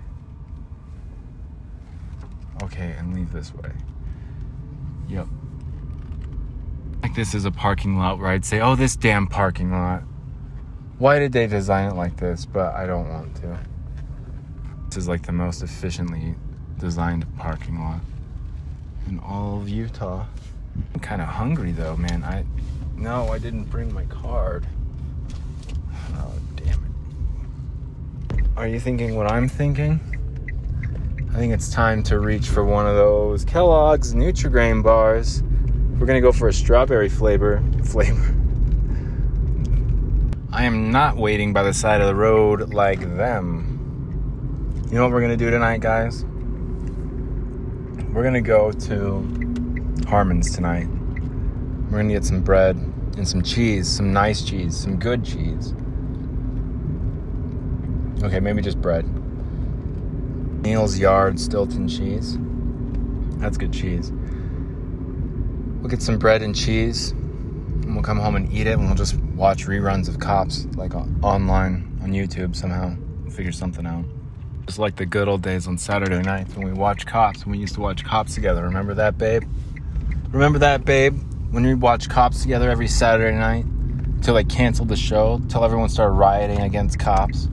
Okay, 2.64 2.96
and 2.98 3.14
leave 3.14 3.32
this 3.32 3.54
way. 3.54 3.72
Yep 5.08 5.28
this 7.16 7.34
is 7.34 7.46
a 7.46 7.52
parking 7.52 7.98
lot 7.98 8.20
where 8.20 8.28
I'd 8.28 8.44
say, 8.44 8.60
oh, 8.60 8.76
this 8.76 8.96
damn 8.98 9.26
parking 9.28 9.72
lot. 9.72 10.04
Why 10.98 11.18
did 11.18 11.32
they 11.32 11.48
design 11.48 11.90
it 11.90 11.96
like 11.96 12.18
this? 12.18 12.46
But 12.46 12.76
I 12.76 12.86
don't 12.86 13.10
want 13.10 13.36
to. 13.38 13.58
This 14.88 14.98
is 14.98 15.08
like 15.08 15.24
the 15.24 15.32
most 15.32 15.64
efficiently 15.64 16.36
designed 16.78 17.26
parking 17.38 17.80
lot 17.80 18.02
in 19.08 19.20
all 19.20 19.62
of 19.62 19.70
Utah. 19.70 20.26
I'm 20.94 21.00
kind 21.00 21.22
of 21.22 21.30
hungry 21.30 21.72
though, 21.72 21.96
man. 21.96 22.24
I 22.24 22.46
no, 22.98 23.30
I 23.30 23.40
didn't 23.40 23.66
bring 23.66 23.94
my 23.94 24.04
card. 24.06 24.66
Oh, 26.16 26.34
damn 26.56 26.86
it. 28.34 28.46
Are 28.58 28.68
you 28.68 28.80
thinking 28.80 29.16
what 29.16 29.32
I'm 29.32 29.50
thinking? 29.50 30.00
I 31.34 31.38
think 31.38 31.54
it's 31.54 31.70
time 31.70 32.04
to 32.04 32.20
reach 32.20 32.48
for 32.48 32.64
one 32.64 32.88
of 32.88 32.96
those 32.96 33.44
Kellogg's 33.44 34.14
Nutri-Grain 34.14 34.82
bars. 34.82 35.44
We're 36.00 36.06
gonna 36.06 36.22
go 36.22 36.32
for 36.34 36.50
a 36.50 36.54
strawberry 36.54 37.10
flavor. 37.10 37.64
Flavor. 37.84 38.36
I 40.52 40.66
am 40.66 40.92
not 40.92 41.18
waiting 41.18 41.54
by 41.54 41.64
the 41.64 41.74
side 41.74 42.02
of 42.02 42.08
the 42.08 42.16
road 42.16 42.74
like 42.74 43.00
them. 43.18 44.84
You 44.90 44.96
know 44.96 45.04
what 45.04 45.12
we're 45.12 45.22
gonna 45.22 45.38
do 45.38 45.50
tonight, 45.50 45.80
guys? 45.82 46.26
We're 48.14 48.24
gonna 48.24 48.42
go 48.42 48.72
to 48.72 50.06
Harmon's 50.08 50.54
tonight. 50.54 50.88
We're 51.90 51.98
gonna 51.98 52.14
get 52.14 52.26
some 52.26 52.42
bread 52.42 52.76
and 53.18 53.28
some 53.28 53.42
cheese, 53.42 53.88
some 53.88 54.12
nice 54.12 54.44
cheese, 54.44 54.76
some 54.78 54.98
good 54.98 55.24
cheese. 55.24 55.74
Okay, 58.22 58.40
maybe 58.40 58.62
just 58.62 58.82
bread. 58.82 59.06
Neal's 60.62 60.98
Yard 60.98 61.40
Stilton 61.40 61.88
cheese. 61.88 62.38
That's 63.38 63.58
good 63.58 63.72
cheese. 63.72 64.12
We'll 65.86 65.92
get 65.92 66.02
some 66.02 66.18
bread 66.18 66.42
and 66.42 66.56
cheese, 66.56 67.12
and 67.12 67.94
we'll 67.94 68.04
come 68.04 68.18
home 68.18 68.36
and 68.36 68.52
eat 68.52 68.66
it, 68.66 68.72
and 68.72 68.88
we'll 68.88 68.96
just 68.96 69.18
watch 69.36 69.68
reruns 69.68 70.10
of 70.10 70.20
Cops, 70.20 70.66
like 70.76 70.96
online 70.96 72.00
on 72.02 72.10
YouTube 72.10 72.56
somehow. 72.56 72.96
We'll 73.22 73.32
figure 73.32 73.52
something 73.52 73.86
out. 73.86 74.04
Just 74.66 74.80
like 74.80 74.96
the 74.96 75.06
good 75.06 75.28
old 75.28 75.44
days 75.44 75.68
on 75.68 75.78
Saturday 75.78 76.24
nights 76.24 76.56
when 76.56 76.66
we 76.66 76.74
watched 76.74 77.06
Cops, 77.06 77.44
and 77.44 77.52
we 77.52 77.60
used 77.60 77.76
to 77.76 77.82
watch 77.82 78.04
Cops 78.04 78.34
together. 78.34 78.64
Remember 78.64 78.96
that, 78.96 79.20
babe? 79.20 79.44
Remember 80.32 80.58
that, 80.58 80.86
babe? 80.86 81.22
When 81.52 81.64
we 81.64 81.76
watched 81.76 82.10
Cops 82.10 82.42
together 82.42 82.72
every 82.72 82.88
Saturday 82.88 83.38
night 83.38 83.66
until 83.66 84.34
they 84.34 84.44
canceled 84.44 84.90
the 84.90 84.96
show, 84.96 85.36
until 85.36 85.64
everyone 85.64 85.90
started 85.90 86.14
rioting 86.14 86.62
against 86.62 86.98
Cops. 86.98 87.48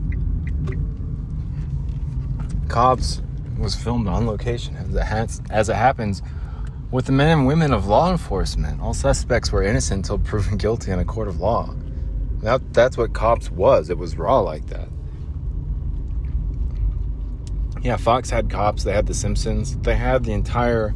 Cops 2.67 3.21
was 3.59 3.75
filmed 3.75 4.07
on 4.07 4.25
location. 4.25 4.75
As 4.75 4.89
it, 4.89 5.41
as 5.51 5.69
it 5.69 5.75
happens, 5.75 6.23
with 6.93 7.07
the 7.07 7.11
men 7.11 7.39
and 7.39 7.47
women 7.47 7.73
of 7.73 7.87
law 7.87 8.11
enforcement. 8.11 8.79
All 8.79 8.93
suspects 8.93 9.51
were 9.51 9.63
innocent 9.63 10.05
until 10.05 10.19
proven 10.19 10.57
guilty 10.59 10.91
in 10.91 10.99
a 10.99 11.05
court 11.05 11.27
of 11.27 11.39
law. 11.39 11.73
That, 12.43 12.71
that's 12.71 12.97
what 12.97 13.13
cops 13.13 13.49
was. 13.49 13.89
It 13.89 13.97
was 13.97 14.15
raw 14.15 14.39
like 14.41 14.67
that. 14.67 14.89
Yeah, 17.81 17.97
Fox 17.97 18.29
had 18.29 18.49
cops, 18.49 18.83
they 18.83 18.93
had 18.93 19.07
The 19.07 19.13
Simpsons, 19.15 19.75
they 19.77 19.95
had 19.95 20.23
the 20.23 20.33
entire 20.33 20.93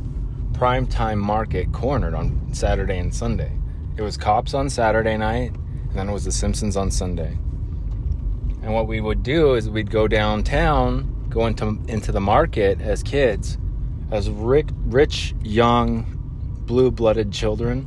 primetime 0.52 1.18
market 1.18 1.74
cornered 1.74 2.14
on 2.14 2.54
Saturday 2.54 3.00
and 3.00 3.14
Sunday. 3.14 3.52
It 3.98 4.04
was 4.04 4.18
cops 4.18 4.54
on 4.54 4.70
Saturday 4.70 5.18
night, 5.18 5.54
and 5.56 5.96
then 5.96 6.10
it 6.10 6.14
was 6.14 6.26
The 6.26 6.32
Simpsons 6.32 6.78
on 6.78 6.92
Sunday. 6.92 7.32
And 8.62 8.72
what 8.72 8.88
we 8.88 9.02
would 9.02 9.24
do 9.24 9.56
is 9.56 9.68
we'd 9.68 9.90
go 9.90 10.08
downtown, 10.08 11.28
go 11.30 11.48
into 11.48 11.80
into 11.88 12.12
the 12.12 12.22
market 12.22 12.80
as 12.82 13.02
kids, 13.02 13.58
as 14.12 14.30
rich, 14.30 14.68
rich 14.86 15.36
young, 15.44 16.06
blue-blooded 16.66 17.32
children. 17.32 17.86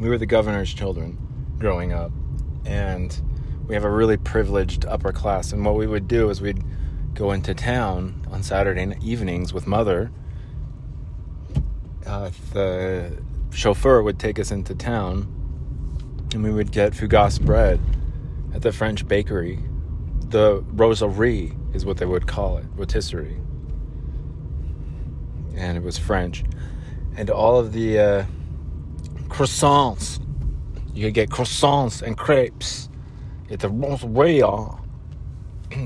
We 0.00 0.08
were 0.08 0.18
the 0.18 0.26
governor's 0.26 0.72
children 0.72 1.18
growing 1.58 1.92
up, 1.92 2.10
and 2.64 3.16
we 3.66 3.74
have 3.74 3.84
a 3.84 3.90
really 3.90 4.16
privileged 4.16 4.84
upper 4.86 5.12
class. 5.12 5.52
And 5.52 5.64
what 5.64 5.76
we 5.76 5.86
would 5.86 6.08
do 6.08 6.30
is 6.30 6.40
we'd 6.40 6.64
go 7.14 7.32
into 7.32 7.54
town 7.54 8.26
on 8.30 8.42
Saturday 8.42 8.96
evenings 9.02 9.52
with 9.52 9.66
mother. 9.66 10.10
Uh, 12.06 12.30
the 12.52 13.22
chauffeur 13.52 14.02
would 14.02 14.18
take 14.18 14.38
us 14.38 14.50
into 14.50 14.74
town, 14.74 15.28
and 16.32 16.42
we 16.42 16.50
would 16.50 16.72
get 16.72 16.94
fougasse 16.94 17.38
bread 17.38 17.80
at 18.54 18.62
the 18.62 18.72
French 18.72 19.06
bakery. 19.06 19.60
The 20.30 20.62
roserie 20.72 21.56
is 21.74 21.84
what 21.84 21.98
they 21.98 22.06
would 22.06 22.26
call 22.26 22.56
it, 22.58 22.64
rotisserie. 22.74 23.36
And 25.56 25.76
it 25.76 25.82
was 25.82 25.98
French. 25.98 26.44
And 27.16 27.30
all 27.30 27.58
of 27.58 27.72
the 27.72 27.98
uh, 27.98 28.24
croissants, 29.28 30.20
you 30.94 31.06
could 31.06 31.14
get 31.14 31.30
croissants 31.30 32.02
and 32.02 32.16
crepes 32.16 32.88
at 33.50 33.60
the 33.60 33.68
roserie. 33.68 34.78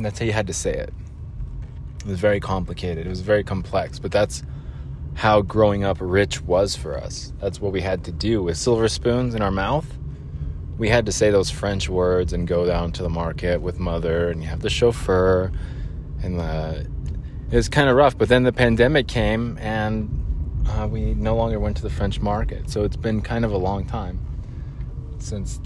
That's 0.03 0.19
how 0.19 0.25
you 0.25 0.33
had 0.33 0.47
to 0.47 0.55
say 0.55 0.73
it. 0.73 0.93
It 2.01 2.07
was 2.07 2.21
very 2.21 2.41
complicated. 2.41 3.07
It 3.07 3.11
was 3.11 3.21
very 3.21 3.45
complex, 3.45 3.99
but 3.99 4.13
that's 4.13 4.43
how 5.15 5.41
growing 5.41 5.85
up 5.85 5.99
rich 6.01 6.43
was 6.43 6.77
for 6.77 6.99
us. 6.99 7.33
That's 7.41 7.61
what 7.61 7.73
we 7.73 7.81
had 7.81 8.05
to 8.05 8.13
do 8.13 8.43
with 8.43 8.57
silver 8.57 8.89
spoons 8.89 9.35
in 9.35 9.43
our 9.43 9.51
mouth 9.51 9.87
we 10.79 10.89
had 10.89 11.07
to 11.07 11.13
say 11.13 11.31
those 11.31 11.51
French 11.51 11.89
words 11.89 12.33
and 12.33 12.49
go 12.49 12.67
down 12.67 12.93
to 12.93 13.03
the 13.03 13.09
market 13.09 13.61
with 13.61 13.79
mother, 13.79 14.31
and 14.31 14.43
you 14.43 14.49
have 14.49 14.61
the 14.61 14.71
chauffeur, 14.71 15.53
and 16.23 16.39
the, 16.39 16.87
it 17.51 17.57
was 17.57 17.69
kind 17.69 17.89
of 17.89 17.97
rough. 17.97 18.17
But 18.17 18.29
then 18.29 18.43
the 18.43 18.53
pandemic 18.53 19.09
came, 19.09 19.59
and 19.59 20.65
uh, 20.69 20.89
we 20.91 21.15
no 21.15 21.37
longer 21.37 21.59
went 21.59 21.77
to 21.79 21.83
the 21.83 21.91
French 21.91 22.21
market. 22.21 22.71
So 22.71 22.85
it's 22.85 22.97
been 22.97 23.21
kind 23.23 23.45
of 23.45 23.53
a 23.53 23.59
long 23.59 23.87
time 23.87 24.19
since 25.19 25.61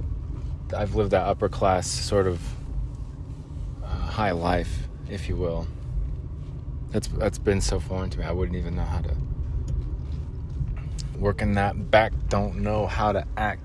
I've 0.77 0.95
lived 0.95 1.11
that 1.13 1.23
upper 1.27 1.49
class 1.49 1.89
sort 1.89 2.27
of 2.27 2.41
uh, 3.83 3.89
high 3.89 4.33
life, 4.33 4.89
if 5.11 5.29
you 5.29 5.37
will. 5.37 5.67
That's 6.91 7.09
that's 7.09 7.39
been 7.39 7.61
so 7.61 7.81
foreign 7.81 8.11
to 8.11 8.19
me. 8.19 8.25
I 8.25 8.33
wouldn't 8.33 8.57
even 8.57 8.77
know 8.77 8.85
how 8.85 9.01
to 9.01 9.15
work 11.19 11.43
in 11.43 11.53
that 11.55 11.91
back. 11.91 12.13
Don't 12.29 12.61
know 12.61 12.87
how 12.87 13.13
to 13.13 13.27
act. 13.37 13.63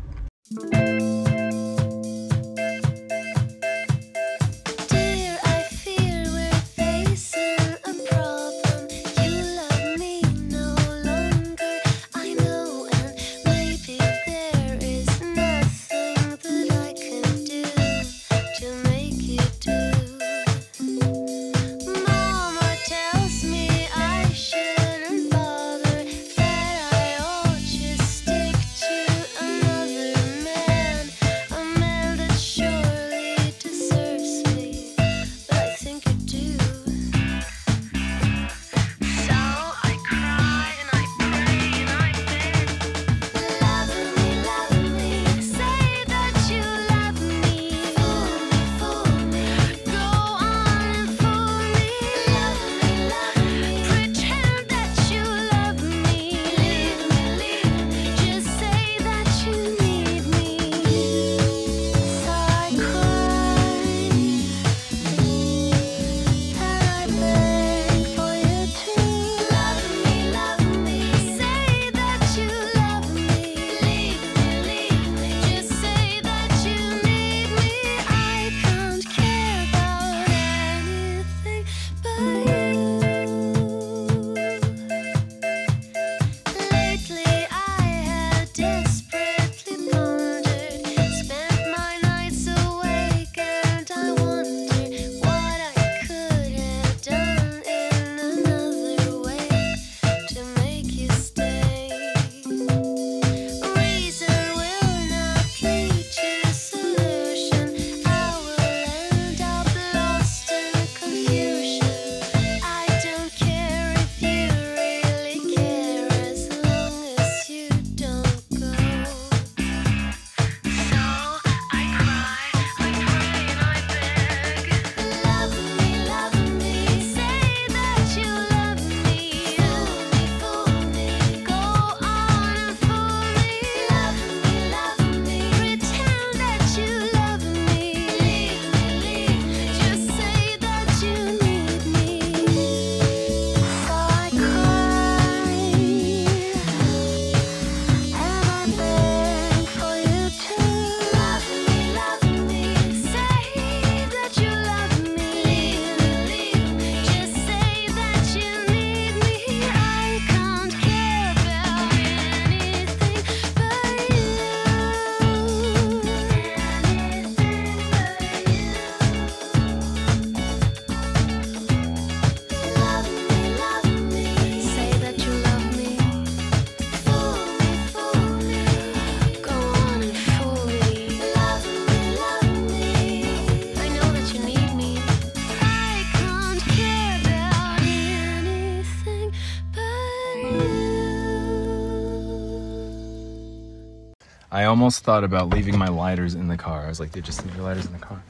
Almost 194.83 195.05
thought 195.05 195.23
about 195.23 195.47
leaving 195.47 195.77
my 195.77 195.87
lighters 195.87 196.35
in 196.35 196.49
the 196.49 196.57
car. 196.57 196.83
I 196.83 196.89
was 196.89 196.99
like, 196.99 197.13
dude, 197.13 197.23
just 197.23 197.41
leave 197.45 197.55
your 197.55 197.63
lighters 197.63 197.85
in 197.85 197.93
the 197.93 197.99
car. 197.99 198.21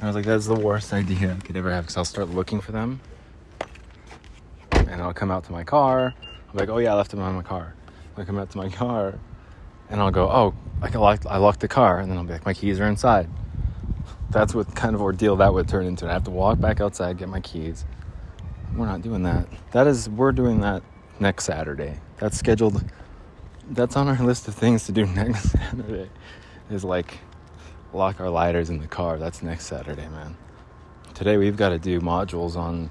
I 0.00 0.06
was 0.06 0.14
like, 0.14 0.24
that's 0.24 0.46
the 0.46 0.54
worst 0.54 0.92
idea 0.92 1.36
I 1.36 1.44
could 1.44 1.56
ever 1.56 1.72
have 1.72 1.82
because 1.82 1.96
I'll 1.96 2.04
start 2.04 2.28
looking 2.28 2.60
for 2.60 2.70
them 2.70 3.00
and 4.70 5.02
I'll 5.02 5.12
come 5.12 5.32
out 5.32 5.42
to 5.46 5.52
my 5.52 5.64
car. 5.64 6.14
I'm 6.48 6.56
like, 6.56 6.68
oh 6.68 6.78
yeah, 6.78 6.92
I 6.92 6.94
left 6.94 7.10
them 7.10 7.18
in 7.18 7.34
my 7.34 7.42
car. 7.42 7.74
I 8.16 8.22
come 8.22 8.38
out 8.38 8.50
to 8.50 8.56
my 8.56 8.68
car, 8.68 9.18
and 9.90 10.00
I'll 10.00 10.12
go, 10.12 10.30
oh, 10.30 10.54
I 10.80 10.96
I 11.28 11.38
locked 11.38 11.58
the 11.58 11.66
car, 11.66 11.98
and 11.98 12.08
then 12.08 12.18
I'll 12.18 12.24
be 12.24 12.34
like, 12.34 12.46
my 12.46 12.54
keys 12.54 12.78
are 12.78 12.86
inside. 12.86 13.28
That's 14.30 14.54
what 14.54 14.72
kind 14.76 14.94
of 14.94 15.02
ordeal 15.02 15.34
that 15.36 15.52
would 15.52 15.66
turn 15.66 15.86
into. 15.86 16.08
I 16.08 16.12
have 16.12 16.24
to 16.24 16.30
walk 16.30 16.60
back 16.60 16.80
outside, 16.80 17.18
get 17.18 17.28
my 17.28 17.40
keys. 17.40 17.84
We're 18.76 18.86
not 18.86 19.02
doing 19.02 19.24
that. 19.24 19.48
That 19.72 19.88
is, 19.88 20.08
we're 20.08 20.30
doing 20.30 20.60
that 20.60 20.84
next 21.18 21.46
Saturday. 21.46 21.98
That's 22.18 22.38
scheduled. 22.38 22.84
That's 23.70 23.96
on 23.96 24.08
our 24.08 24.16
list 24.24 24.48
of 24.48 24.54
things 24.54 24.86
to 24.86 24.92
do 24.92 25.04
next 25.14 25.50
Saturday. 25.50 26.08
Is 26.70 26.84
like 26.84 27.18
lock 27.92 28.20
our 28.20 28.30
lighters 28.30 28.70
in 28.70 28.80
the 28.80 28.86
car. 28.86 29.18
That's 29.18 29.42
next 29.42 29.66
Saturday, 29.66 30.08
man. 30.08 30.36
Today 31.14 31.36
we've 31.36 31.56
got 31.56 31.70
to 31.70 31.78
do 31.78 32.00
modules 32.00 32.56
on 32.56 32.90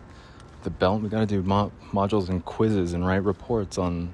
the 0.63 0.69
belt. 0.69 1.01
We 1.01 1.09
got 1.09 1.21
to 1.21 1.25
do 1.25 1.41
mo- 1.41 1.71
modules 1.91 2.29
and 2.29 2.43
quizzes 2.43 2.93
and 2.93 3.05
write 3.05 3.23
reports 3.23 3.77
on 3.77 4.13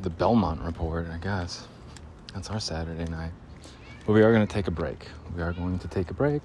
the 0.00 0.10
Belmont 0.10 0.60
report. 0.60 1.08
I 1.08 1.18
guess 1.18 1.66
that's 2.34 2.50
our 2.50 2.60
Saturday 2.60 3.10
night. 3.10 3.32
But 4.06 4.12
we 4.12 4.22
are 4.22 4.32
going 4.32 4.46
to 4.46 4.52
take 4.52 4.68
a 4.68 4.72
break. 4.72 5.06
We 5.34 5.42
are 5.42 5.52
going 5.52 5.78
to 5.80 5.88
take 5.88 6.10
a 6.10 6.14
break 6.14 6.42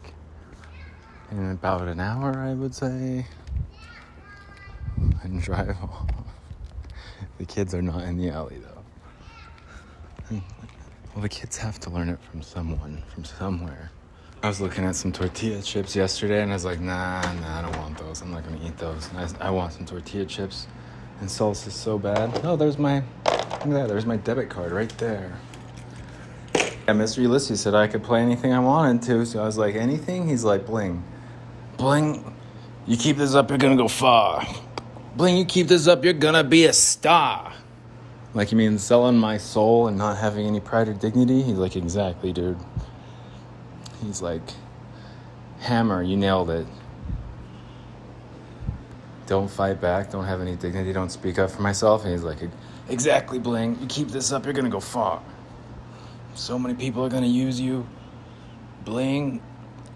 in 1.31 1.51
about 1.51 1.88
an 1.88 1.99
hour, 1.99 2.38
I 2.38 2.53
would 2.53 2.73
say, 2.73 3.27
and 5.23 5.41
drive 5.41 5.77
off. 5.83 6.10
The 7.38 7.45
kids 7.45 7.75
are 7.75 7.81
not 7.81 8.03
in 8.03 8.17
the 8.17 8.29
alley 8.29 8.57
though. 8.57 8.66
Mm. 10.32 10.42
Well, 11.13 11.22
the 11.22 11.30
kids 11.30 11.58
have 11.58 11.80
to 11.82 11.90
learn 11.90 12.10
it 12.10 12.20
from 12.30 12.42
someone, 12.42 13.02
from 13.13 13.24
somewhere. 13.24 13.92
I 14.44 14.50
was 14.50 14.62
looking 14.62 14.84
at 14.84 14.96
some 14.96 15.12
tortilla 15.12 15.62
chips 15.62 15.96
yesterday 15.96 16.42
and 16.42 16.52
I 16.52 16.56
was 16.56 16.66
like, 16.66 16.80
nah, 16.80 17.22
nah, 17.22 17.60
I 17.60 17.62
don't 17.62 17.78
want 17.78 17.98
those. 17.98 18.22
I'm 18.22 18.32
not 18.32 18.44
gonna 18.44 18.60
eat 18.63 18.78
those. 18.78 19.10
I, 19.16 19.48
I 19.48 19.50
want 19.50 19.74
some 19.74 19.86
tortilla 19.86 20.26
chips 20.26 20.68
and 21.20 21.30
salsa 21.30 21.68
is 21.68 21.74
so 21.74 21.98
bad. 21.98 22.42
Oh, 22.44 22.56
there's 22.56 22.78
my, 22.78 22.98
look 23.26 23.52
at 23.52 23.70
that, 23.70 23.88
there's 23.88 24.06
my 24.06 24.18
debit 24.18 24.50
card 24.50 24.72
right 24.72 24.96
there. 24.98 25.40
Yeah, 26.54 26.94
Mr. 26.94 27.20
Ulysses 27.20 27.62
said 27.62 27.74
I 27.74 27.88
could 27.88 28.04
play 28.04 28.22
anything 28.22 28.54
I 28.54 28.60
wanted 28.60 29.02
to, 29.04 29.26
so 29.26 29.42
I 29.42 29.46
was 29.46 29.58
like, 29.58 29.76
anything? 29.76 30.28
He's 30.28 30.44
like, 30.44 30.66
bling. 30.66 31.04
Bling, 31.78 32.36
you 32.86 32.96
keep 32.96 33.18
this 33.18 33.34
up, 33.34 33.50
you're 33.50 33.58
gonna 33.58 33.76
go 33.76 33.88
far. 33.88 34.46
Bling, 35.16 35.38
you 35.38 35.46
keep 35.46 35.68
this 35.68 35.88
up, 35.88 36.04
you're 36.04 36.13
gonna 36.13 36.44
be 36.44 36.66
a 36.66 36.74
star. 36.74 37.54
Like, 38.38 38.52
you 38.52 38.58
mean 38.60 38.78
selling 38.78 39.17
my 39.17 39.39
soul 39.39 39.88
and 39.88 39.97
not 39.97 40.17
having 40.17 40.45
any 40.45 40.60
pride 40.60 40.88
or 40.88 40.93
dignity? 40.93 41.41
He's 41.41 41.58
like, 41.58 41.76
exactly, 41.76 42.32
dude. 42.32 42.60
He's 44.06 44.21
like, 44.21 44.43
Hammer, 45.62 46.04
you 46.04 46.17
nailed 46.17 46.52
it. 46.52 46.67
Don't 49.26 49.50
fight 49.50 49.82
back, 49.82 50.12
don't 50.12 50.26
have 50.26 50.39
any 50.39 50.56
dignity, 50.56 50.93
don't 50.93 51.10
speak 51.10 51.39
up 51.39 51.50
for 51.50 51.63
myself. 51.63 52.04
And 52.04 52.12
he's 52.12 52.21
like, 52.21 52.38
exactly, 52.89 53.39
Bling. 53.39 53.76
You 53.82 53.88
keep 53.88 54.10
this 54.10 54.32
up, 54.32 54.45
you're 54.45 54.54
gonna 54.54 54.69
go 54.69 54.80
far. 54.80 55.19
So 56.36 56.60
many 56.60 56.76
people 56.76 57.04
are 57.04 57.10
gonna 57.10 57.26
use 57.26 57.60
you. 57.60 57.88
Bling, 58.86 59.41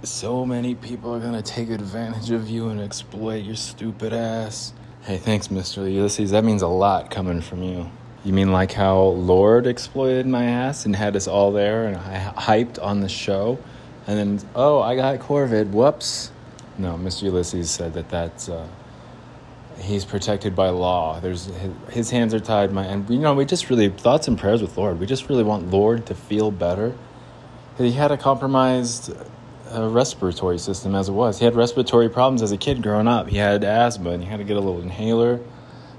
so 0.01 0.47
many 0.47 0.73
people 0.73 1.13
are 1.13 1.19
gonna 1.19 1.43
take 1.43 1.69
advantage 1.69 2.31
of 2.31 2.49
you 2.49 2.69
and 2.69 2.81
exploit 2.81 3.43
your 3.43 3.55
stupid 3.55 4.13
ass. 4.13 4.73
Hey, 5.03 5.19
thanks, 5.19 5.49
Mr. 5.49 5.93
Ulysses. 5.93 6.31
That 6.31 6.43
means 6.43 6.63
a 6.63 6.67
lot 6.67 7.11
coming 7.11 7.39
from 7.39 7.61
you. 7.61 7.91
You 8.23 8.33
mean 8.33 8.51
like 8.51 8.71
how 8.71 8.99
Lord 8.99 9.65
exploited 9.65 10.27
my 10.27 10.45
ass 10.45 10.85
and 10.85 10.95
had 10.95 11.15
us 11.15 11.27
all 11.27 11.51
there 11.51 11.87
and 11.87 11.97
I 11.97 12.33
hyped 12.37 12.81
on 12.81 12.99
the 12.99 13.09
show? 13.09 13.57
And 14.05 14.17
then, 14.17 14.49
oh, 14.55 14.79
I 14.79 14.95
got 14.95 15.19
Corvid. 15.19 15.71
Whoops. 15.71 16.31
No, 16.77 16.95
Mr. 16.95 17.23
Ulysses 17.23 17.69
said 17.69 17.93
that 17.93 18.09
that's, 18.09 18.49
uh, 18.49 18.67
he's 19.81 20.05
protected 20.05 20.55
by 20.55 20.69
law. 20.69 21.19
There's 21.19 21.45
his, 21.45 21.73
his 21.89 22.09
hands 22.09 22.33
are 22.33 22.39
tied. 22.39 22.71
My 22.71 22.85
and 22.85 23.09
you 23.09 23.19
know 23.19 23.33
we 23.33 23.45
just 23.45 23.69
really 23.69 23.89
thoughts 23.89 24.27
and 24.27 24.37
prayers 24.37 24.61
with 24.61 24.77
Lord. 24.77 24.99
We 24.99 25.05
just 25.05 25.29
really 25.29 25.43
want 25.43 25.69
Lord 25.69 26.05
to 26.07 26.15
feel 26.15 26.51
better. 26.51 26.95
He 27.77 27.91
had 27.91 28.11
a 28.11 28.17
compromised 28.17 29.11
uh, 29.73 29.87
respiratory 29.89 30.59
system 30.59 30.93
as 30.93 31.09
it 31.09 31.13
was. 31.13 31.39
He 31.39 31.45
had 31.45 31.55
respiratory 31.55 32.09
problems 32.09 32.41
as 32.41 32.51
a 32.51 32.57
kid 32.57 32.83
growing 32.83 33.07
up. 33.07 33.27
He 33.27 33.37
had 33.37 33.63
asthma 33.63 34.11
and 34.11 34.23
he 34.23 34.29
had 34.29 34.37
to 34.37 34.43
get 34.43 34.57
a 34.57 34.59
little 34.59 34.81
inhaler. 34.81 35.39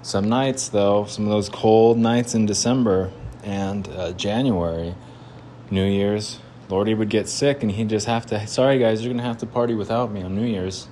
Some 0.02 0.28
nights 0.28 0.68
though, 0.68 1.06
some 1.06 1.24
of 1.24 1.30
those 1.30 1.48
cold 1.48 1.96
nights 1.96 2.34
in 2.34 2.44
December 2.44 3.12
and 3.44 3.88
uh, 3.88 4.12
January, 4.12 4.94
New 5.70 5.86
Year's, 5.86 6.40
Lordy 6.68 6.94
would 6.94 7.08
get 7.08 7.28
sick 7.28 7.62
and 7.62 7.70
he'd 7.70 7.88
just 7.88 8.06
have 8.06 8.26
to. 8.26 8.46
Sorry 8.48 8.78
guys, 8.78 9.04
you're 9.04 9.14
gonna 9.14 9.22
have 9.22 9.38
to 9.38 9.46
party 9.46 9.74
without 9.74 10.10
me 10.10 10.22
on 10.22 10.34
New 10.34 10.44
Year's. 10.44 10.88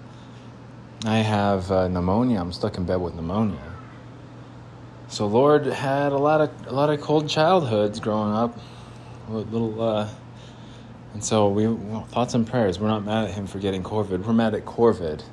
I 1.04 1.18
have 1.18 1.72
uh, 1.72 1.88
pneumonia. 1.88 2.38
I'm 2.38 2.52
stuck 2.52 2.76
in 2.76 2.84
bed 2.84 2.96
with 2.96 3.14
pneumonia. 3.14 3.58
So 5.08 5.26
Lord 5.26 5.66
had 5.66 6.12
a 6.12 6.18
lot 6.18 6.40
of 6.40 6.66
a 6.68 6.72
lot 6.72 6.90
of 6.90 7.00
cold 7.00 7.28
childhoods 7.28 7.98
growing 7.98 8.32
up, 8.32 8.56
little, 9.28 9.82
uh, 9.82 10.08
and 11.14 11.24
so 11.24 11.48
we 11.48 11.66
well, 11.66 12.04
thoughts 12.04 12.34
and 12.34 12.46
prayers. 12.46 12.78
We're 12.78 12.86
not 12.86 13.04
mad 13.04 13.24
at 13.24 13.34
him 13.34 13.48
for 13.48 13.58
getting 13.58 13.82
Corvid. 13.82 14.24
We're 14.24 14.32
mad 14.34 14.54
at 14.54 14.64
Corvid 14.64 15.24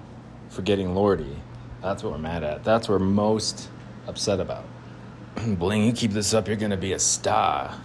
for 0.50 0.64
getting 0.64 0.96
Lordy. 0.96 1.36
That's 1.82 2.04
what 2.04 2.14
we're 2.14 2.20
mad 2.20 2.44
at. 2.44 2.64
That's 2.64 2.90
what 2.90 3.00
we're 3.00 3.06
most 3.06 3.70
upset 4.08 4.40
about. 4.40 4.66
Bling, 5.46 5.84
you 5.84 5.92
keep 5.92 6.12
this 6.12 6.34
up, 6.34 6.48
you're 6.48 6.58
gonna 6.58 6.78
be 6.78 6.94
a 6.94 7.00
star. 7.00 7.76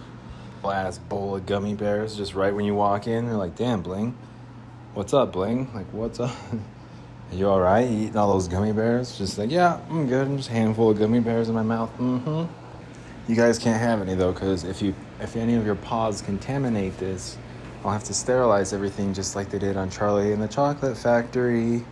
Last 0.63 1.07
bowl 1.09 1.35
of 1.35 1.45
gummy 1.45 1.75
bears, 1.75 2.15
just 2.15 2.35
right 2.35 2.53
when 2.53 2.65
you 2.65 2.73
walk 2.73 3.07
in, 3.07 3.25
you're 3.25 3.35
like, 3.35 3.55
damn, 3.55 3.81
Bling, 3.81 4.17
what's 4.93 5.13
up, 5.13 5.33
Bling? 5.33 5.69
Like, 5.73 5.87
what's 5.93 6.19
up? 6.19 6.31
Are 6.31 6.59
you 7.35 7.49
all 7.49 7.59
right? 7.59 7.85
Eating 7.89 8.15
all 8.15 8.31
those 8.33 8.47
gummy 8.47 8.71
bears? 8.71 9.17
Just 9.17 9.37
like, 9.37 9.51
yeah, 9.51 9.79
I'm 9.89 10.07
good. 10.07 10.25
I'm 10.25 10.37
just 10.37 10.49
a 10.49 10.53
handful 10.53 10.91
of 10.91 10.99
gummy 10.99 11.19
bears 11.19 11.49
in 11.49 11.55
my 11.55 11.63
mouth. 11.63 11.91
Mm-hmm. 11.97 12.51
You 13.27 13.35
guys 13.35 13.57
can't 13.57 13.79
have 13.79 14.01
any 14.01 14.15
though, 14.15 14.33
because 14.33 14.63
if 14.63 14.81
you 14.81 14.93
if 15.21 15.35
any 15.37 15.55
of 15.55 15.65
your 15.65 15.75
paws 15.75 16.21
contaminate 16.21 16.97
this, 16.97 17.37
I'll 17.83 17.91
have 17.91 18.03
to 18.05 18.13
sterilize 18.13 18.73
everything 18.73 19.13
just 19.13 19.35
like 19.35 19.49
they 19.49 19.59
did 19.59 19.77
on 19.77 19.89
Charlie 19.89 20.33
and 20.33 20.41
the 20.41 20.47
Chocolate 20.47 20.97
Factory. 20.97 21.85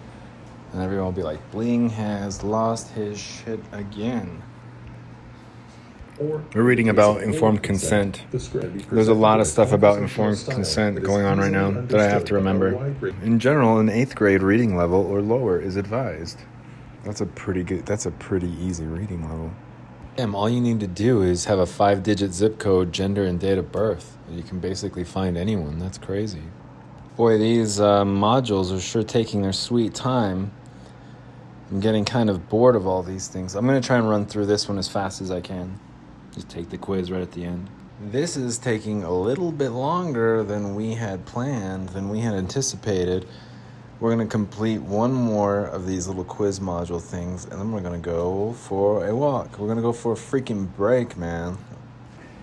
And 0.74 0.82
everyone 0.82 1.06
will 1.06 1.12
be 1.12 1.24
like, 1.24 1.52
Bling 1.52 1.90
has 1.90 2.44
lost 2.44 2.90
his 2.92 3.20
shit 3.20 3.60
again. 3.72 4.42
We're 6.20 6.64
reading 6.64 6.90
about 6.90 7.24
informed 7.24 7.64
consent. 7.64 8.24
There's 8.32 9.08
a 9.08 9.14
lot 9.14 9.40
of 9.40 9.48
stuff 9.48 9.72
about 9.72 9.98
informed 9.98 10.46
consent 10.48 11.02
going 11.02 11.26
on 11.26 11.40
right 11.40 11.52
now 11.52 11.72
that 11.72 12.00
I 12.00 12.08
have 12.08 12.26
to 12.26 12.36
remember. 12.36 12.94
In 13.24 13.40
general, 13.40 13.80
an 13.80 13.90
eighth 13.90 14.16
grade 14.16 14.44
reading 14.44 14.78
level 14.78 15.00
or 15.00 15.22
lower 15.22 15.60
is 15.60 15.78
advised. 15.78 16.40
That's 17.04 17.22
a 17.22 17.26
pretty 17.26 17.64
good. 17.64 17.88
That's 17.88 18.06
a 18.06 18.12
pretty 18.12 18.52
easy 18.62 18.86
reading 18.86 19.28
level. 19.28 19.52
Damn, 20.16 20.36
all 20.36 20.48
you 20.48 20.62
need 20.62 20.80
to 20.82 20.88
do 20.88 21.24
is 21.24 21.46
have 21.46 21.58
a 21.58 21.66
five-digit 21.66 22.34
zip 22.34 22.60
code, 22.60 22.94
gender, 22.94 23.26
and 23.26 23.40
date 23.40 23.58
of 23.58 23.72
birth. 23.72 24.18
You 24.30 24.44
can 24.44 24.60
basically 24.60 25.04
find 25.04 25.38
anyone. 25.38 25.80
That's 25.80 25.98
crazy. 25.98 26.44
Boy, 27.16 27.40
these 27.40 27.80
uh, 27.80 28.04
modules 28.04 28.76
are 28.76 28.80
sure 28.80 29.04
taking 29.04 29.42
their 29.42 29.54
sweet 29.54 29.96
time. 29.96 30.52
I'm 31.72 31.80
getting 31.80 32.04
kind 32.04 32.30
of 32.30 32.50
bored 32.50 32.76
of 32.76 32.86
all 32.86 33.02
these 33.02 33.30
things. 33.30 33.56
I'm 33.56 33.66
gonna 33.66 33.82
try 33.82 33.98
and 33.98 34.10
run 34.10 34.26
through 34.26 34.46
this 34.46 34.68
one 34.68 34.78
as 34.78 34.90
fast 34.90 35.22
as 35.22 35.32
I 35.32 35.40
can. 35.40 35.80
Just 36.34 36.50
take 36.50 36.70
the 36.70 36.78
quiz 36.78 37.10
right 37.10 37.22
at 37.22 37.32
the 37.32 37.46
end. 37.46 37.70
This 38.10 38.36
is 38.36 38.58
taking 38.58 39.04
a 39.04 39.12
little 39.12 39.52
bit 39.52 39.70
longer 39.70 40.44
than 40.44 40.76
we 40.76 40.96
had 40.96 41.26
planned, 41.26 41.90
than 41.90 42.10
we 42.10 42.20
had 42.20 42.34
anticipated. 42.34 43.28
We're 44.00 44.10
going 44.10 44.28
to 44.28 44.32
complete 44.32 44.82
one 44.82 45.14
more 45.14 45.66
of 45.66 45.86
these 45.86 46.08
little 46.08 46.24
quiz 46.24 46.60
module 46.60 47.00
things, 47.00 47.46
and 47.46 47.54
then 47.54 47.72
we're 47.72 47.82
going 47.82 48.02
to 48.02 48.04
go 48.04 48.54
for 48.54 49.06
a 49.06 49.16
walk. 49.16 49.60
We're 49.60 49.68
going 49.68 49.78
to 49.78 49.84
go 49.84 49.94
for 49.94 50.14
a 50.14 50.16
freaking 50.16 50.76
break, 50.76 51.16
man. 51.16 51.60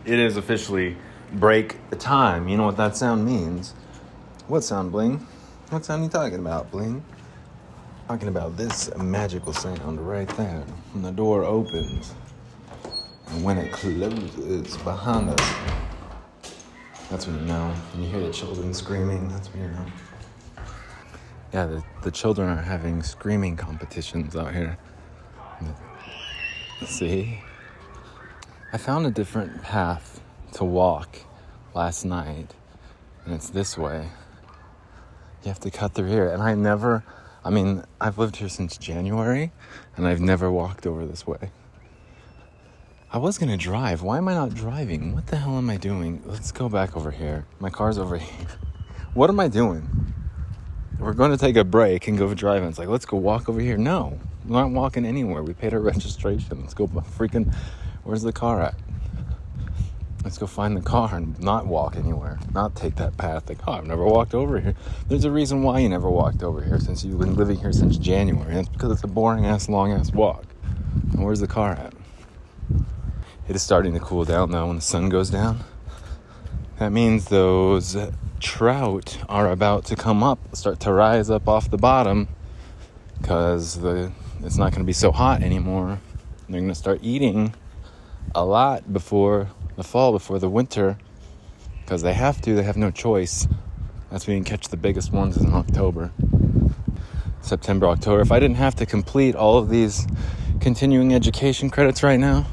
It 0.05 0.21
is 0.21 0.37
officially 0.37 0.97
break 1.33 1.77
time. 1.99 2.49
You 2.49 2.57
know 2.57 2.67
what 2.67 2.77
that 2.77 2.97
sound 2.97 3.27
means. 3.27 3.75
What 4.47 4.63
sound, 4.63 4.93
Bling? 4.93 5.27
What 5.71 5.85
sound 5.85 6.03
are 6.03 6.05
you 6.05 6.11
talking 6.11 6.39
about, 6.39 6.71
Bling? 6.71 7.03
Talking 8.09 8.29
about 8.29 8.57
this 8.57 8.91
magical 8.97 9.53
sound 9.53 10.01
right 10.01 10.29
there. 10.29 10.65
When 10.95 11.03
the 11.03 11.13
door 11.13 11.45
opens 11.45 12.15
and 13.27 13.45
when 13.45 13.59
it 13.59 13.71
closes 13.71 14.79
behind 14.79 15.29
us, 15.29 15.55
that's 17.11 17.27
when 17.27 17.41
you 17.41 17.45
know. 17.45 17.75
When 17.93 18.05
you 18.05 18.09
hear 18.09 18.21
the 18.21 18.33
children 18.33 18.73
screaming, 18.73 19.29
that's 19.29 19.49
when 19.53 19.63
you 19.63 19.69
know. 19.69 19.87
Yeah, 21.53 21.67
the, 21.67 21.85
the 22.03 22.11
children 22.11 22.49
are 22.49 22.63
having 22.63 23.03
screaming 23.03 23.57
competitions 23.57 24.35
out 24.35 24.55
here. 24.55 24.79
See? 26.87 27.43
I 28.73 28.79
found 28.79 29.05
a 29.05 29.11
different 29.11 29.63
path 29.63 30.23
to 30.55 30.65
walk 30.65 31.19
last 31.75 32.07
night, 32.07 32.55
and 33.27 33.35
it's 33.35 33.51
this 33.51 33.77
way. 33.77 34.09
You 35.43 35.49
have 35.49 35.61
to 35.61 35.71
cut 35.71 35.93
through 35.93 36.09
here, 36.09 36.31
and 36.31 36.43
I 36.43 36.55
never, 36.55 37.05
I 37.49 37.51
mean, 37.51 37.83
I've 37.99 38.19
lived 38.19 38.37
here 38.37 38.51
since 38.51 38.77
January, 38.77 39.53
and 39.97 40.07
I've 40.07 40.21
never 40.21 40.53
walked 40.53 40.87
over 40.87 41.07
this 41.07 41.27
way. 41.27 41.51
I 43.11 43.17
was 43.17 43.39
gonna 43.39 43.57
drive. 43.57 44.03
Why 44.03 44.19
am 44.19 44.29
I 44.29 44.35
not 44.35 44.53
driving? 44.53 45.15
What 45.15 45.29
the 45.29 45.37
hell 45.37 45.57
am 45.57 45.71
I 45.71 45.79
doing? 45.79 46.21
Let's 46.27 46.53
go 46.53 46.69
back 46.69 46.95
over 46.95 47.11
here. 47.11 47.47
My 47.59 47.71
car's 47.71 47.97
over 47.97 48.19
here. 48.29 48.47
What 49.15 49.31
am 49.31 49.41
I 49.41 49.49
doing? 49.49 50.13
we're 50.99 51.15
going 51.15 51.31
to 51.31 51.39
take 51.39 51.57
a 51.57 51.65
break 51.65 52.07
and 52.09 52.19
go 52.19 52.35
driving. 52.35 52.69
It's 52.69 52.79
like, 52.79 52.89
let's 52.89 53.07
go 53.07 53.17
walk 53.17 53.49
over 53.49 53.61
here. 53.61 53.79
No, 53.79 54.19
we're 54.45 54.61
not 54.61 54.73
walking 54.73 55.07
anywhere. 55.07 55.43
We 55.43 55.55
paid 55.55 55.73
our 55.73 55.81
registration. 55.95 56.61
Let's 56.61 56.75
go 56.75 56.87
freaking, 56.87 57.55
where's 58.05 58.23
the 58.23 58.33
car 58.33 58.61
at? 58.61 58.75
Let's 60.25 60.37
go 60.37 60.47
find 60.47 60.77
the 60.77 60.81
car 60.81 61.15
and 61.15 61.39
not 61.41 61.67
walk 61.67 61.97
anywhere. 61.97 62.39
Not 62.53 62.75
take 62.75 62.97
that 62.97 63.17
path. 63.17 63.49
Like, 63.49 63.59
oh, 63.67 63.73
I've 63.73 63.87
never 63.87 64.05
walked 64.05 64.35
over 64.35 64.61
here. 64.61 64.75
There's 65.09 65.25
a 65.25 65.31
reason 65.31 65.63
why 65.63 65.79
you 65.79 65.89
never 65.89 66.11
walked 66.11 66.43
over 66.43 66.63
here 66.63 66.81
since 66.81 67.05
you've 67.05 67.21
been 67.21 67.37
living 67.37 67.59
here 67.59 67.73
since 67.73 67.97
January. 67.97 68.57
It's 68.57 68.69
because 68.69 68.93
it's 68.93 69.05
a 69.05 69.09
boring 69.09 69.47
ass, 69.47 69.69
long 69.69 69.93
ass 69.93 70.13
walk. 70.13 70.45
And 71.13 71.25
where's 71.25 71.41
the 71.41 71.47
car 71.47 71.73
at? 71.73 71.95
It 73.49 73.57
is 73.57 73.63
starting 73.63 73.95
to 73.95 74.01
cool 74.01 74.25
down 74.25 74.51
now 74.51 74.67
when 74.67 74.77
the 74.77 74.83
sun 74.83 75.09
goes 75.09 75.31
down. 75.31 75.65
That 76.79 76.91
means 76.91 77.27
those 77.27 77.97
trout 78.41 79.19
are 79.29 79.51
about 79.51 79.85
to 79.87 79.97
come 79.97 80.23
up, 80.23 80.39
start 80.55 80.81
to 80.81 80.93
rise 80.93 81.31
up 81.31 81.49
off 81.49 81.71
the 81.71 81.79
bottom 81.79 82.29
because 83.21 83.81
the 83.81 84.13
it's 84.45 84.57
not 84.57 84.71
going 84.71 84.83
to 84.83 84.87
be 84.87 84.93
so 84.93 85.11
hot 85.11 85.43
anymore. 85.43 85.99
They're 86.49 86.61
going 86.61 86.69
to 86.69 86.75
start 86.75 87.01
eating 87.03 87.55
a 88.35 88.45
lot 88.45 88.93
before 88.93 89.49
the 89.79 89.85
fall, 89.85 90.11
before 90.11 90.41
the 90.41 90.49
winter, 90.51 90.99
because 91.85 92.03
they 92.03 92.13
have 92.13 92.41
to. 92.43 92.53
They 92.57 92.65
have 92.65 92.77
no 92.77 92.91
choice. 92.91 93.47
That's 94.11 94.27
when 94.27 94.37
you 94.37 94.43
can 94.43 94.57
catch 94.57 94.69
the 94.69 94.77
biggest 94.77 95.13
ones 95.13 95.37
in 95.37 95.55
October, 95.55 96.11
September, 97.43 97.87
October. 97.87 98.21
If 98.21 98.33
I 98.33 98.41
didn't 98.41 98.57
have 98.57 98.75
to 98.75 98.87
complete 98.87 99.37
all 99.37 99.57
of 99.57 99.69
these 99.69 100.05
continuing 100.61 101.15
education 101.15 101.71
credits 101.71 102.03
right 102.03 102.19
now, 102.19 102.49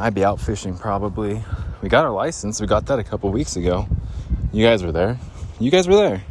I'd 0.00 0.14
be 0.14 0.24
out 0.24 0.40
fishing 0.40 0.76
probably. 0.76 1.44
We 1.80 1.88
got 1.88 2.04
our 2.04 2.10
license. 2.10 2.60
We 2.60 2.66
got 2.66 2.86
that 2.86 2.98
a 2.98 3.04
couple 3.04 3.30
weeks 3.30 3.54
ago. 3.54 3.86
You 4.52 4.66
guys 4.66 4.82
were 4.82 4.90
there. 4.90 5.16
You 5.60 5.70
guys 5.70 5.86
were 5.86 5.94
there. 5.94 6.24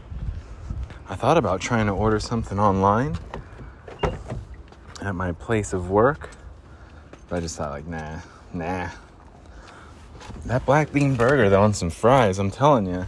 I 1.08 1.15
thought 1.15 1.38
about 1.38 1.62
trying 1.62 1.86
to 1.86 1.93
order 1.93 2.19
something 2.19 2.60
online 2.60 3.17
at 5.01 5.15
my 5.15 5.32
place 5.32 5.71
of 5.71 5.89
work, 5.89 6.32
but 7.30 7.38
I 7.38 7.39
just 7.39 7.56
thought, 7.56 7.71
like, 7.71 7.88
nah, 7.88 8.19
nah. 8.51 8.89
That 10.46 10.66
black 10.66 10.92
bean 10.92 11.16
burger, 11.16 11.50
though, 11.50 11.64
and 11.64 11.76
some 11.76 11.90
fries, 11.90 12.40
I'm 12.40 12.52
telling 12.52 12.86
you. 12.86 13.08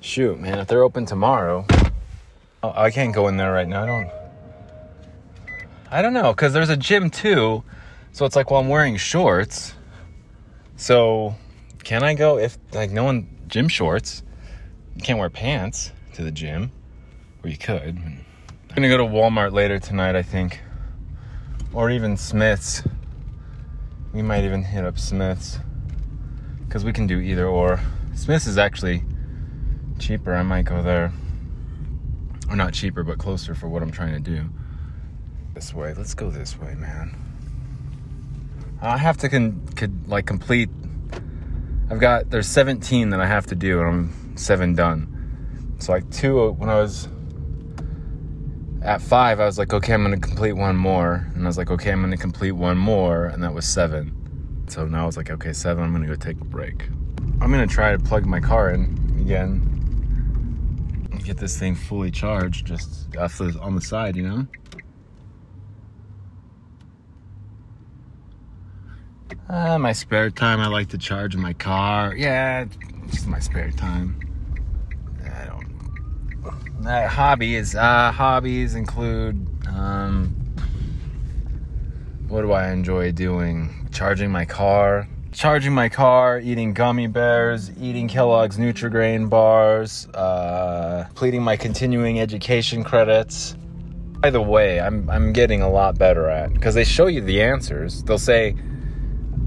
Shoot, 0.00 0.40
man, 0.40 0.58
if 0.58 0.68
they're 0.68 0.82
open 0.82 1.06
tomorrow, 1.06 1.66
oh, 2.62 2.72
I 2.74 2.90
can't 2.90 3.14
go 3.14 3.28
in 3.28 3.36
there 3.36 3.52
right 3.52 3.68
now. 3.68 3.82
I 3.82 3.86
don't. 3.86 4.10
I 5.90 6.02
don't 6.02 6.12
know, 6.12 6.32
because 6.32 6.52
there's 6.52 6.68
a 6.68 6.76
gym 6.76 7.10
too. 7.10 7.62
So 8.12 8.24
it's 8.24 8.34
like, 8.34 8.50
well, 8.50 8.60
I'm 8.60 8.68
wearing 8.68 8.96
shorts. 8.96 9.74
So 10.76 11.36
can 11.84 12.02
I 12.02 12.14
go 12.14 12.38
if, 12.38 12.58
like, 12.72 12.90
no 12.90 13.04
one, 13.04 13.28
gym 13.46 13.68
shorts? 13.68 14.22
You 14.96 15.02
can't 15.02 15.18
wear 15.18 15.30
pants 15.30 15.92
to 16.14 16.22
the 16.22 16.30
gym. 16.30 16.72
Or 17.44 17.50
you 17.50 17.56
could. 17.56 17.96
I'm 17.96 18.24
gonna 18.74 18.88
go 18.88 18.96
to 18.96 19.04
Walmart 19.04 19.52
later 19.52 19.78
tonight, 19.78 20.16
I 20.16 20.22
think. 20.22 20.60
Or 21.72 21.90
even 21.90 22.16
Smith's. 22.16 22.82
We 24.12 24.22
might 24.22 24.44
even 24.44 24.64
hit 24.64 24.84
up 24.84 24.98
Smith's. 24.98 25.58
Because 26.66 26.84
we 26.84 26.92
can 26.92 27.06
do 27.06 27.20
either 27.20 27.46
or. 27.46 27.80
Smith's 28.14 28.46
is 28.46 28.58
actually 28.58 29.02
cheaper. 29.98 30.34
I 30.34 30.42
might 30.42 30.64
go 30.64 30.82
there. 30.82 31.12
Or 32.48 32.56
not 32.56 32.72
cheaper, 32.72 33.02
but 33.02 33.18
closer 33.18 33.54
for 33.54 33.68
what 33.68 33.82
I'm 33.82 33.90
trying 33.90 34.14
to 34.14 34.20
do. 34.20 34.48
This 35.54 35.74
way. 35.74 35.94
Let's 35.94 36.14
go 36.14 36.30
this 36.30 36.58
way, 36.58 36.74
man. 36.74 37.16
Uh, 38.82 38.88
I 38.88 38.98
have 38.98 39.16
to 39.18 39.28
con- 39.28 39.66
could 39.74 40.08
like 40.08 40.26
complete. 40.26 40.68
I've 41.90 42.00
got 42.00 42.30
there's 42.30 42.46
17 42.46 43.10
that 43.10 43.20
I 43.20 43.26
have 43.26 43.46
to 43.46 43.54
do, 43.54 43.80
and 43.80 43.88
I'm 43.88 44.36
seven 44.36 44.74
done. 44.74 45.76
So 45.78 45.92
like 45.92 46.10
two 46.10 46.40
uh, 46.40 46.50
when 46.50 46.68
I 46.68 46.80
was 46.80 47.08
at 48.82 49.02
five, 49.02 49.40
I 49.40 49.46
was 49.46 49.58
like, 49.58 49.72
okay, 49.72 49.92
I'm 49.92 50.02
gonna 50.02 50.18
complete 50.18 50.52
one 50.52 50.76
more, 50.76 51.26
and 51.34 51.44
I 51.44 51.46
was 51.46 51.58
like, 51.58 51.70
okay, 51.70 51.90
I'm 51.90 52.00
gonna 52.00 52.16
complete 52.16 52.52
one 52.52 52.78
more, 52.78 53.26
and 53.26 53.42
that 53.42 53.52
was 53.52 53.66
seven. 53.66 54.15
So 54.68 54.86
now 54.86 55.04
I 55.04 55.06
was 55.06 55.16
like, 55.16 55.30
okay, 55.30 55.52
seven. 55.52 55.84
I'm 55.84 55.92
gonna 55.92 56.06
go 56.06 56.14
take 56.14 56.40
a 56.40 56.44
break. 56.44 56.88
I'm 57.40 57.50
gonna 57.50 57.66
try 57.66 57.92
to 57.92 57.98
plug 57.98 58.26
my 58.26 58.40
car 58.40 58.70
in 58.70 59.16
again. 59.20 59.72
Get 61.24 61.38
this 61.38 61.58
thing 61.58 61.74
fully 61.74 62.10
charged, 62.10 62.66
just 62.66 63.16
off 63.16 63.38
the, 63.38 63.58
on 63.60 63.74
the 63.74 63.80
side, 63.80 64.16
you 64.16 64.22
know. 64.22 64.46
Uh, 69.48 69.78
my 69.78 69.92
spare 69.92 70.30
time, 70.30 70.60
I 70.60 70.66
like 70.66 70.88
to 70.88 70.98
charge 70.98 71.36
my 71.36 71.52
car. 71.52 72.14
Yeah, 72.16 72.66
just 73.10 73.26
my 73.26 73.38
spare 73.38 73.70
time. 73.70 74.20
I 75.24 75.46
don't. 75.46 76.86
Uh, 76.86 77.08
hobbies. 77.08 77.74
Uh, 77.74 78.12
hobbies 78.12 78.74
include. 78.74 79.48
Um, 79.68 80.45
what 82.28 82.42
do 82.42 82.52
I 82.52 82.70
enjoy 82.70 83.12
doing? 83.12 83.88
Charging 83.92 84.30
my 84.30 84.44
car. 84.44 85.08
Charging 85.32 85.72
my 85.72 85.88
car, 85.88 86.40
eating 86.40 86.72
gummy 86.72 87.06
bears, 87.06 87.70
eating 87.78 88.08
Kellogg's 88.08 88.56
Nutrigrain 88.56 89.28
bars, 89.28 90.08
uh, 90.14 91.04
completing 91.08 91.42
my 91.42 91.56
continuing 91.56 92.20
education 92.20 92.82
credits. 92.82 93.54
By 94.20 94.30
the 94.30 94.40
way, 94.40 94.80
I'm 94.80 95.10
I'm 95.10 95.32
getting 95.34 95.60
a 95.60 95.70
lot 95.70 95.98
better 95.98 96.28
at 96.28 96.54
because 96.54 96.74
they 96.74 96.84
show 96.84 97.06
you 97.06 97.20
the 97.20 97.42
answers. 97.42 98.02
They'll 98.04 98.18
say 98.18 98.56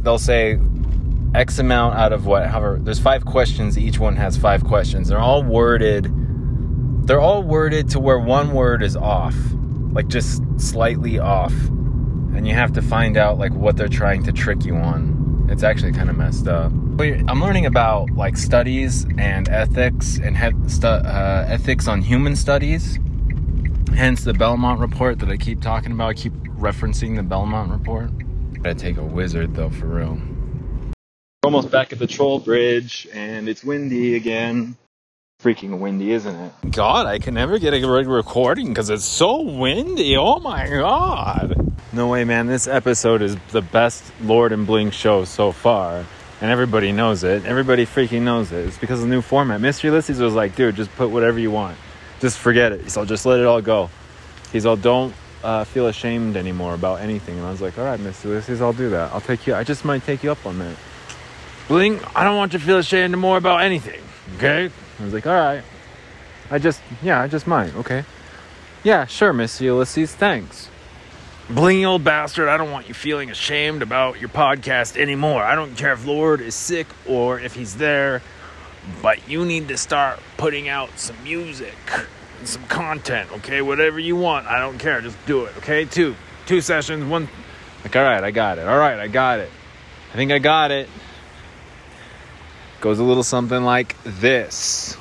they'll 0.04 0.20
say 0.20 0.60
X 1.34 1.60
amount 1.60 1.96
out 1.96 2.14
of 2.14 2.26
what, 2.28 2.48
however, 2.48 2.80
there's 2.80 3.00
five 3.00 3.26
questions. 3.26 3.78
Each 3.78 4.00
one 4.00 4.16
has 4.16 4.38
five 4.38 4.64
questions. 4.64 5.08
They're 5.08 5.20
all 5.20 5.44
worded. 5.44 6.08
They're 7.08 7.20
all 7.20 7.42
worded 7.42 7.90
to 7.90 8.00
where 8.00 8.20
one 8.20 8.54
word 8.54 8.84
is 8.84 8.96
off, 8.96 9.36
like 9.92 10.08
just 10.08 10.44
slightly 10.60 11.18
off, 11.18 11.54
and 12.40 12.48
you 12.48 12.54
have 12.54 12.72
to 12.72 12.82
find 12.82 13.18
out 13.18 13.38
like 13.38 13.52
what 13.52 13.76
they're 13.76 13.90
trying 13.90 14.24
to 14.24 14.32
trick 14.32 14.64
you 14.64 14.74
on. 14.74 15.46
It's 15.50 15.62
actually 15.62 15.92
kind 15.92 16.10
of 16.10 16.16
messed 16.16 16.48
up. 16.48 16.72
I'm 16.72 17.42
learning 17.42 17.66
about 17.66 18.12
like 18.12 18.38
studies 18.38 19.06
and 19.18 19.50
ethics 19.50 20.18
and 20.20 20.38
he- 20.38 20.70
stu- 20.70 20.88
uh, 20.88 21.46
ethics 21.50 21.90
on 21.90 22.02
human 22.02 22.38
studies. 22.38 22.98
Hence 23.94 24.24
the 24.24 24.34
Belmont 24.34 24.80
report 24.80 25.20
that 25.20 25.28
I 25.28 25.36
keep 25.36 25.62
talking 25.62 25.92
about. 25.92 26.08
I 26.08 26.14
keep 26.14 26.32
referencing 26.58 27.18
the 27.18 27.24
Belmont 27.24 27.72
report. 27.72 28.10
Gotta 28.54 28.74
take 28.74 28.96
a 28.96 29.04
wizard 29.04 29.54
though, 29.54 29.70
for 29.70 29.88
real. 29.88 30.18
We're 31.44 31.48
almost 31.50 31.72
back 31.72 31.92
at 31.92 32.00
the 32.00 32.08
troll 32.08 32.40
bridge, 32.40 33.06
and 33.14 33.50
it's 33.50 33.66
windy 33.66 34.16
again. 34.16 34.78
Freaking 35.44 35.80
windy, 35.80 36.12
isn't 36.12 36.36
it? 36.36 36.72
God, 36.72 37.06
I 37.06 37.20
can 37.20 37.34
never 37.34 37.60
get 37.60 37.74
a 37.74 37.82
good 37.82 38.08
recording 38.08 38.70
because 38.70 38.90
it's 38.90 39.04
so 39.04 39.42
windy. 39.42 40.16
Oh 40.16 40.40
my 40.40 40.70
god. 40.70 41.59
No 41.92 42.08
way, 42.08 42.24
man. 42.24 42.46
This 42.46 42.68
episode 42.68 43.24
is 43.24 43.36
the 43.52 43.64
best 43.64 44.04
Lord 44.22 44.52
and 44.52 44.68
Bling 44.68 44.92
show 44.92 45.26
so 45.26 45.52
far. 45.52 46.06
And 46.40 46.52
everybody 46.52 46.92
knows 46.92 47.24
it. 47.24 47.46
Everybody 47.46 47.86
freaking 47.88 48.22
knows 48.22 48.52
it. 48.52 48.68
It's 48.68 48.78
because 48.78 49.00
of 49.02 49.10
the 49.10 49.16
new 49.16 49.22
format. 49.22 49.60
Mr. 49.60 49.86
Ulysses 49.86 50.20
was 50.20 50.36
like, 50.36 50.56
dude, 50.56 50.76
just 50.76 50.94
put 50.96 51.10
whatever 51.10 51.40
you 51.40 51.50
want. 51.50 51.78
Just 52.20 52.38
forget 52.38 52.72
it. 52.72 52.92
So 52.92 53.06
just 53.06 53.26
let 53.26 53.40
it 53.40 53.46
all 53.48 53.62
go. 53.62 53.90
He's 54.52 54.68
all, 54.68 54.76
don't 54.76 55.16
uh, 55.44 55.64
feel 55.64 55.88
ashamed 55.88 56.38
anymore 56.38 56.76
about 56.76 57.02
anything. 57.02 57.38
And 57.38 57.46
I 57.46 57.50
was 57.50 57.60
like, 57.60 57.80
all 57.80 57.86
right, 57.86 58.00
Mr. 58.00 58.26
Ulysses, 58.26 58.62
I'll 58.62 58.72
do 58.72 58.92
that. 58.92 59.12
I'll 59.12 59.22
take 59.22 59.48
you. 59.48 59.56
I 59.56 59.64
just 59.64 59.84
might 59.84 60.04
take 60.04 60.22
you 60.24 60.32
up 60.32 60.46
on 60.46 60.60
that. 60.60 60.76
Bling, 61.68 62.00
I 62.16 62.24
don't 62.24 62.38
want 62.38 62.54
you 62.54 62.60
to 62.60 62.66
feel 62.66 62.78
ashamed 62.78 63.14
anymore 63.16 63.38
about 63.38 63.62
anything. 63.62 64.02
Okay? 64.38 64.70
I 65.00 65.04
was 65.04 65.14
like, 65.14 65.26
all 65.26 65.34
right. 65.34 65.64
I 66.52 66.60
just, 66.60 66.82
yeah, 67.02 67.20
I 67.20 67.28
just 67.28 67.48
might. 67.48 67.76
Okay. 67.76 68.06
Yeah, 68.84 69.06
sure, 69.08 69.34
Mr. 69.34 69.62
Ulysses. 69.62 70.14
Thanks. 70.14 70.70
Blingy 71.50 71.84
old 71.84 72.04
bastard, 72.04 72.48
I 72.48 72.58
don't 72.58 72.70
want 72.70 72.88
you 72.88 72.94
feeling 72.94 73.32
ashamed 73.32 73.82
about 73.82 74.20
your 74.20 74.30
podcast 74.30 74.96
anymore. 74.96 75.42
I 75.42 75.56
don't 75.56 75.76
care 75.76 75.94
if 75.94 76.06
Lord 76.06 76.42
is 76.42 76.54
sick 76.54 76.86
or 77.08 77.40
if 77.40 77.56
he's 77.56 77.78
there, 77.78 78.22
but 79.02 79.28
you 79.28 79.44
need 79.44 79.68
to 79.70 79.78
start 79.78 80.20
putting 80.38 80.70
out 80.70 81.00
some 81.00 81.16
music 81.24 81.74
and 82.38 82.48
some 82.48 82.64
content, 82.68 83.32
okay? 83.38 83.64
Whatever 83.64 84.00
you 84.00 84.16
want, 84.16 84.46
I 84.46 84.60
don't 84.60 84.78
care. 84.78 85.02
Just 85.02 85.18
do 85.26 85.46
it, 85.46 85.58
okay? 85.58 85.86
Two, 85.86 86.16
two 86.46 86.62
sessions, 86.62 87.04
one. 87.06 87.28
Like, 87.84 87.96
all 87.96 88.04
right, 88.04 88.24
I 88.24 88.30
got 88.30 88.60
it. 88.60 88.68
All 88.68 88.78
right, 88.78 89.00
I 89.00 89.08
got 89.08 89.40
it. 89.40 89.50
I 90.14 90.18
think 90.18 90.32
I 90.32 90.38
got 90.38 90.70
it. 90.70 90.88
Goes 92.80 93.00
a 93.00 93.04
little 93.04 93.24
something 93.24 93.64
like 93.64 93.96
this. 94.04 94.96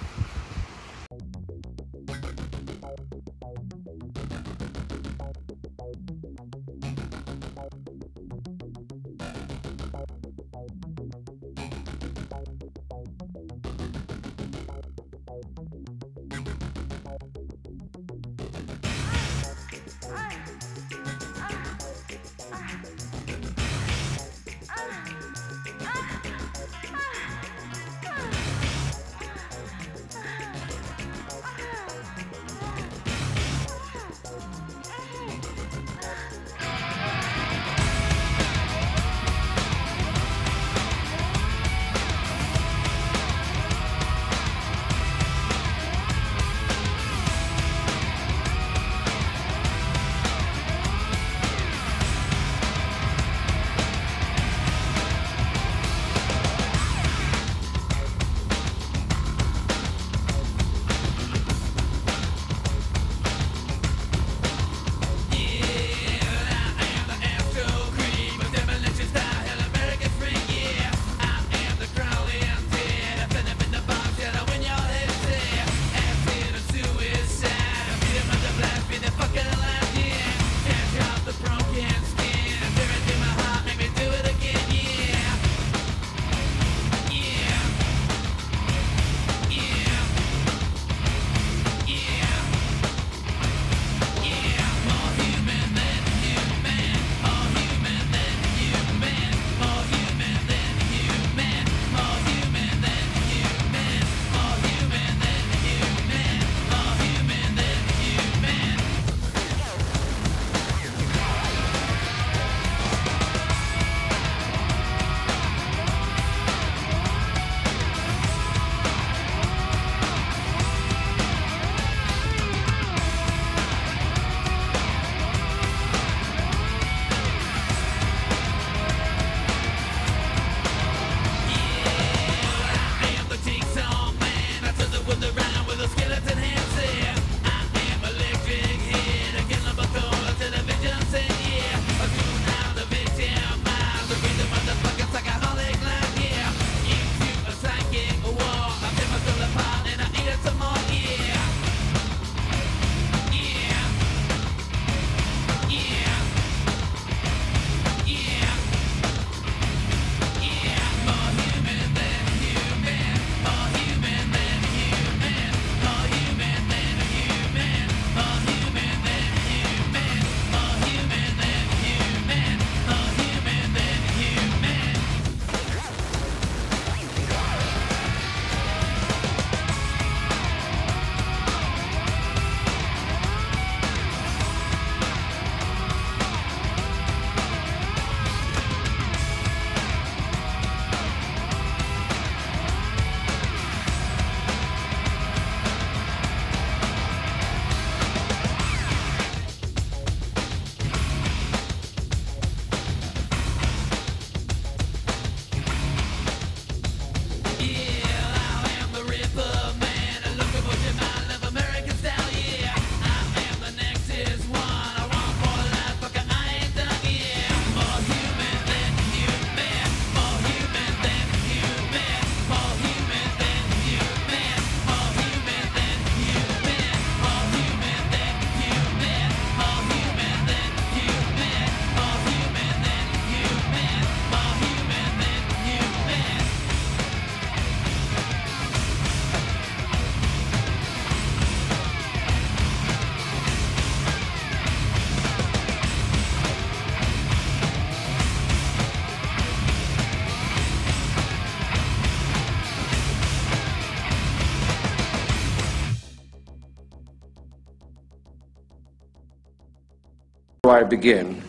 Do 260.68 260.72
I 260.72 260.82
begin? 260.82 261.42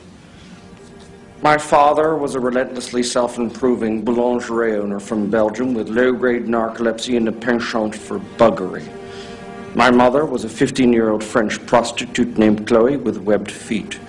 My 1.42 1.58
father 1.58 2.16
was 2.16 2.36
a 2.36 2.40
relentlessly 2.40 3.04
self-improving 3.04 4.06
boulangerie 4.06 4.78
owner 4.78 5.02
from 5.02 5.30
Belgium 5.30 5.74
with 5.74 5.90
low-grade 5.90 6.46
narcolepsy 6.46 7.18
and 7.18 7.28
a 7.28 7.32
penchant 7.34 7.94
for 7.94 8.20
buggery. 8.38 8.88
My 9.76 9.92
mother 9.92 10.26
was 10.26 10.46
a 10.46 10.48
15-year-old 10.48 11.22
French 11.22 11.66
prostitute 11.66 12.38
named 12.38 12.66
Chloe 12.66 12.96
with 12.96 13.18
webbed 13.18 13.52
feet. 13.52 14.00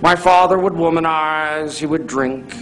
My 0.00 0.16
father 0.16 0.58
would 0.58 0.72
womanize, 0.72 1.76
he 1.76 1.84
would 1.84 2.06
drink, 2.06 2.54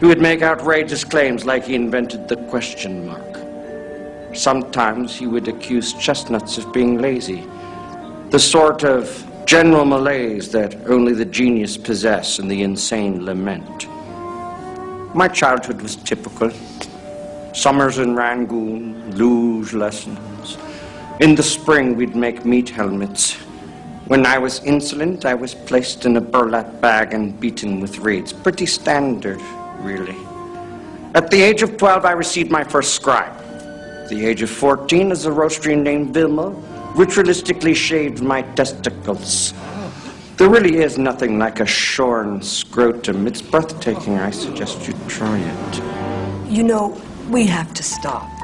he 0.00 0.06
would 0.06 0.22
make 0.22 0.40
outrageous 0.40 1.04
claims 1.04 1.44
like 1.44 1.64
he 1.64 1.74
invented 1.74 2.26
the 2.26 2.36
question 2.48 3.06
mark. 3.06 4.34
Sometimes 4.34 5.14
he 5.14 5.26
would 5.26 5.46
accuse 5.46 5.92
chestnuts 5.92 6.56
of 6.56 6.72
being 6.72 6.96
lazy, 6.96 7.46
the 8.30 8.38
sort 8.38 8.82
of 8.84 9.29
general 9.50 9.84
malaise 9.84 10.52
that 10.52 10.76
only 10.86 11.12
the 11.12 11.24
genius 11.24 11.76
possess 11.76 12.38
and 12.38 12.48
the 12.48 12.62
insane 12.62 13.24
lament. 13.24 13.88
My 15.12 15.26
childhood 15.26 15.82
was 15.82 15.96
typical. 15.96 16.52
Summers 17.52 17.98
in 17.98 18.14
Rangoon, 18.14 19.10
luge 19.16 19.72
lessons. 19.72 20.56
In 21.18 21.34
the 21.34 21.42
spring, 21.42 21.96
we'd 21.96 22.14
make 22.14 22.44
meat 22.44 22.68
helmets. 22.68 23.32
When 24.06 24.24
I 24.24 24.38
was 24.38 24.62
insolent, 24.62 25.24
I 25.24 25.34
was 25.34 25.52
placed 25.52 26.06
in 26.06 26.16
a 26.16 26.20
burlap 26.20 26.80
bag 26.80 27.12
and 27.12 27.40
beaten 27.40 27.80
with 27.80 27.98
reeds. 27.98 28.32
Pretty 28.32 28.66
standard, 28.66 29.42
really. 29.80 30.16
At 31.16 31.28
the 31.28 31.42
age 31.42 31.62
of 31.62 31.76
12, 31.76 32.04
I 32.04 32.12
received 32.12 32.52
my 32.52 32.62
first 32.62 32.94
scribe. 32.94 33.36
At 34.04 34.10
the 34.10 34.26
age 34.26 34.42
of 34.42 34.50
14, 34.50 35.10
a 35.10 35.16
Zoroastrian 35.16 35.82
named 35.82 36.14
Vilma 36.14 36.54
ritualistically 36.94 37.74
shaved 37.74 38.22
my 38.22 38.42
testicles. 38.42 39.54
There 40.36 40.48
really 40.48 40.78
is 40.78 40.96
nothing 40.98 41.38
like 41.38 41.60
a 41.60 41.66
shorn 41.66 42.42
scrotum. 42.42 43.26
It's 43.26 43.42
breathtaking. 43.42 44.18
I 44.18 44.30
suggest 44.30 44.86
you 44.88 44.94
try 45.06 45.38
it. 45.38 45.82
You 46.50 46.62
know, 46.62 47.00
we 47.28 47.46
have 47.46 47.74
to 47.74 47.82
stop. 47.82 48.39